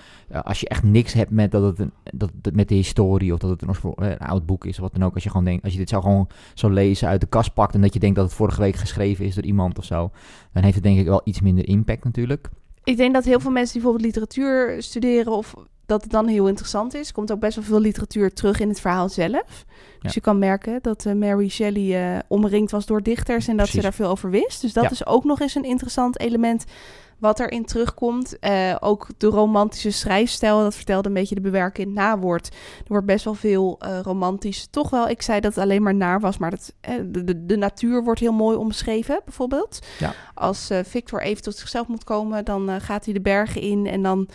[0.43, 3.51] Als je echt niks hebt met, dat het een, dat, met de historie of dat
[3.51, 5.15] het een, eh, een oud boek is of wat dan ook.
[5.15, 7.75] Als je gewoon denkt, als je dit zou gewoon zo lezen uit de kast pakt
[7.75, 10.11] en dat je denkt dat het vorige week geschreven is door iemand of zo,
[10.53, 12.49] dan heeft het denk ik wel iets minder impact natuurlijk.
[12.85, 15.55] Ik denk dat heel veel mensen die bijvoorbeeld literatuur studeren of
[15.87, 17.13] dat het dan heel interessant is.
[17.13, 19.65] Komt ook best wel veel literatuur terug in het verhaal zelf.
[19.67, 19.67] Dus
[20.01, 20.11] Ja.
[20.15, 23.81] je kan merken dat eh, Mary Shelley eh, omringd was door dichters en dat ze
[23.81, 24.61] daar veel over wist.
[24.61, 24.91] Dus dat Ja.
[24.91, 26.65] is ook nog eens een interessant element
[27.19, 28.39] wat erin terugkomt.
[28.39, 32.47] Eh, ook de romantische schrijfstijl, dat vertelde een beetje de bewerker in het nawoord.
[32.79, 34.67] Er wordt best wel veel romantisch.
[34.71, 36.75] Toch wel, ik zei dat het alleen maar naar was, maar dat,
[37.07, 39.79] de, de, de natuur wordt heel mooi omschreven, bijvoorbeeld.
[39.99, 40.15] Ja.
[40.35, 44.29] Als Victor even tot zichzelf moet komen, dan gaat hij de bergen in en dan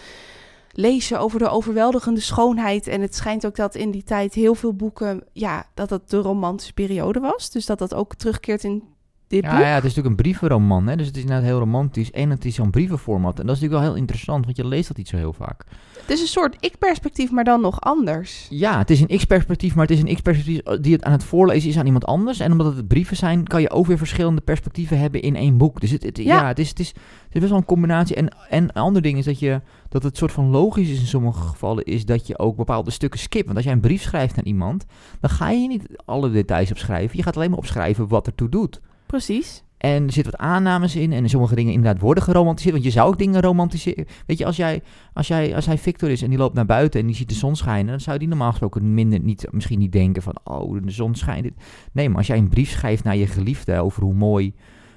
[0.80, 2.88] lezen over de overweldigende schoonheid.
[2.88, 6.18] En het schijnt ook dat in die tijd heel veel boeken, ja, dat het de
[6.18, 7.52] romantische periode was.
[7.52, 8.84] Dus dat dat ook terugkeert in
[9.30, 9.60] dit Ja, boek.
[9.60, 10.96] ja, het is natuurlijk een brievenroman, hè?
[10.96, 12.12] dus het is inderdaad heel romantisch.
[12.12, 13.40] En het is zo'n brievenformat.
[13.40, 15.64] En dat is natuurlijk wel heel interessant, want je leest dat niet zo heel vaak.
[16.02, 18.48] Het is een soort ik-perspectief, maar dan nog anders.
[18.50, 21.70] Ja, het is een x-perspectief, maar het is een x-perspectief die het aan het voorlezen
[21.70, 22.40] is aan iemand anders.
[22.40, 25.82] En omdat het brieven zijn, kan je ook weer verschillende perspectieven hebben in één boek.
[25.82, 26.24] Dus het, het- ja.
[26.24, 26.48] Ja.
[26.48, 26.98] het, is, het, is, het
[27.32, 28.16] is best wel een combinatie.
[28.16, 31.06] En, en een ander ding is dat, je, dat het soort van logisch is in
[31.08, 33.46] sommige gevallen, is dat je ook bepaalde stukken skipt.
[33.46, 34.86] Want als jij een brief schrijft aan iemand,
[35.20, 37.18] dan ga je niet alle details opschrijven.
[37.18, 38.80] Je gaat alleen maar opschrijven wat ertoe doet.
[39.10, 39.64] Precies.
[39.78, 41.14] En er zitten wat aannames in.
[41.14, 42.74] En sommige dingen inderdaad worden geromantiseerd.
[42.74, 44.06] Want je zou ook dingen romantiseren.
[44.26, 44.82] Weet je, als, jij,
[45.14, 47.36] als, jij, als hij Victor is en die loopt naar buiten en die ziet de
[47.36, 47.88] zon schijnen.
[47.92, 50.36] Dan zou die normaal gesproken minder, niet, misschien niet denken van...
[50.44, 51.50] Oh, de zon schijnt.
[51.92, 54.54] Nee, maar als jij een brief schrijft naar je geliefde over hoe mooi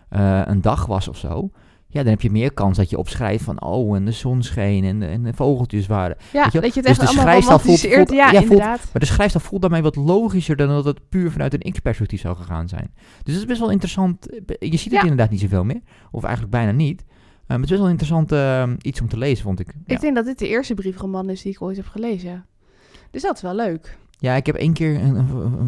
[0.08, 1.50] eh, een dag was of zo...
[1.92, 3.62] Ja, dan heb je meer kans dat je opschrijft van...
[3.62, 6.16] Oh, en de zon scheen en de, en de vogeltjes waren...
[6.32, 8.78] Ja, Weet je dat je het Dus de allemaal voelt- voelt- ja, ja, voelt- inderdaad.
[8.92, 12.36] Maar de schrijfstijl voelt daarmee wat logischer dan dat het puur vanuit een x-perspectief zou
[12.36, 12.90] gegaan zijn.
[13.22, 14.26] Dus het is best wel interessant.
[14.58, 15.00] Je ziet het Ja.
[15.02, 15.80] inderdaad niet zoveel meer.
[16.10, 17.00] Of eigenlijk bijna niet.
[17.00, 17.08] Eh,
[17.46, 19.66] maar het is best wel interessant eh, iets om te lezen, vond ik.
[19.86, 19.94] Ja.
[19.94, 22.44] Ik denk dat dit de eerste briefroman is die ik ooit heb gelezen.
[23.10, 23.98] Dus dat is wel leuk.
[24.22, 25.14] Ja, ik heb één keer een,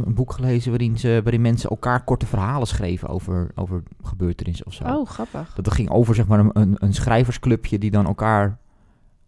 [0.07, 4.73] een, boek gelezen waarin, ze, waarin mensen elkaar korte verhalen schreven over, over gebeurtenissen of
[4.73, 4.85] zo.
[4.85, 5.55] Oh, grappig.
[5.55, 8.59] Dat ging over zeg maar een, een, een schrijversclubje die dan elkaar...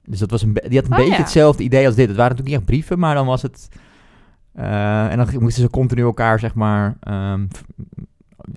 [0.05, 1.19] Dus dat was een, die had een Oh, beetje ja.
[1.19, 2.09] hetzelfde idee als dit.
[2.09, 3.69] Het waren natuurlijk niet echt brieven, maar dan was het...
[4.53, 6.97] eh, en dan moesten ze continu elkaar zeg maar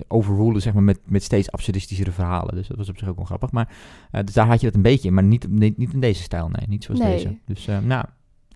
[0.07, 2.55] overrulen zeg maar met, met steeds absurdistischere verhalen.
[2.55, 3.51] Dus dat was op zich ook wel grappig.
[3.51, 3.69] Maar
[4.11, 6.21] eh, dus daar had je dat een beetje in, maar niet, niet, niet in deze
[6.23, 6.67] stijl, nee.
[6.67, 7.11] Niet zoals Nee.
[7.11, 7.37] deze.
[7.45, 8.05] Dus eh, nou,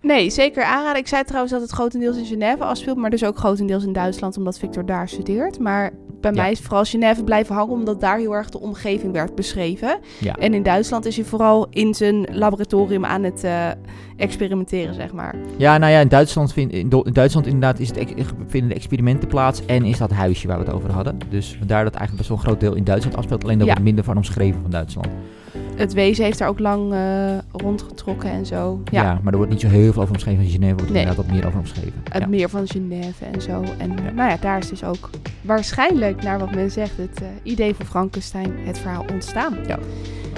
[0.03, 0.99] Nee, zeker aanraden.
[1.01, 4.37] Ik zei trouwens dat het grotendeels in Genève afspeelt, maar dus ook grotendeels in Duitsland,
[4.37, 5.59] omdat Victor daar studeert.
[5.59, 5.91] Maar
[6.21, 6.41] bij Ja.
[6.41, 9.99] mij is vooral Genève blijven hangen, omdat daar heel erg de omgeving werd beschreven.
[10.19, 10.35] ja.
[10.35, 13.67] En in Duitsland is hij vooral in zijn laboratorium aan het eh,
[14.17, 15.35] experimenteren, zeg maar.
[15.57, 18.03] Ja, nou ja, in Duitsland, vind, in, Duitsland inderdaad is het,
[18.47, 21.17] vinden de experimenten plaats en is dat huisje waar we het over hadden.
[21.29, 23.43] Dus vandaar dat eigenlijk best wel een groot deel in Duitsland afspeelt.
[23.43, 23.71] Alleen daar Ja.
[23.73, 25.07] wordt minder van omschreven van Duitsland.
[25.75, 28.81] Het wezen heeft daar ook lang eh, rondgetrokken en zo.
[28.91, 29.03] Ja.
[29.03, 30.43] Ja, maar er wordt niet zo heel veel over omschreven.
[30.43, 31.01] In Genève wordt er Nee.
[31.01, 31.93] inderdaad wat meer over omschreven.
[32.09, 32.27] het Ja.
[32.27, 33.63] meer van Genève en zo.
[33.77, 34.11] En Ja.
[34.15, 35.09] nou ja, daar is dus ook
[35.41, 39.57] waarschijnlijk, naar wat men zegt, het eh, idee van Frankenstein, het verhaal ontstaan.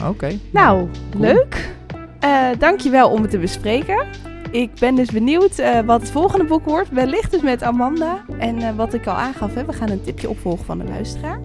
[0.07, 0.29] Oké.
[0.51, 1.23] Nou, cool.
[1.23, 1.73] leuk.
[2.19, 4.05] Eh dankjewel om het te bespreken.
[4.51, 6.89] Ik ben dus benieuwd wat het volgende boek wordt.
[6.89, 8.25] Wellicht dus met Amanda.
[8.37, 11.39] En wat ik al aangaf, hè, we gaan een tipje opvolgen van de luisteraar.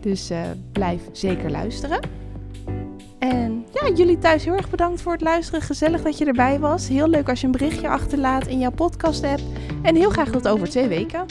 [0.00, 0.30] Dus
[0.72, 2.00] blijf zeker luisteren.
[3.30, 5.62] En ja, jullie thuis heel erg bedankt voor het luisteren.
[5.62, 6.88] Gezellig dat je erbij was.
[6.88, 9.40] Heel leuk als je een berichtje achterlaat in jouw podcast app.
[9.82, 11.26] En heel graag tot over twee weken.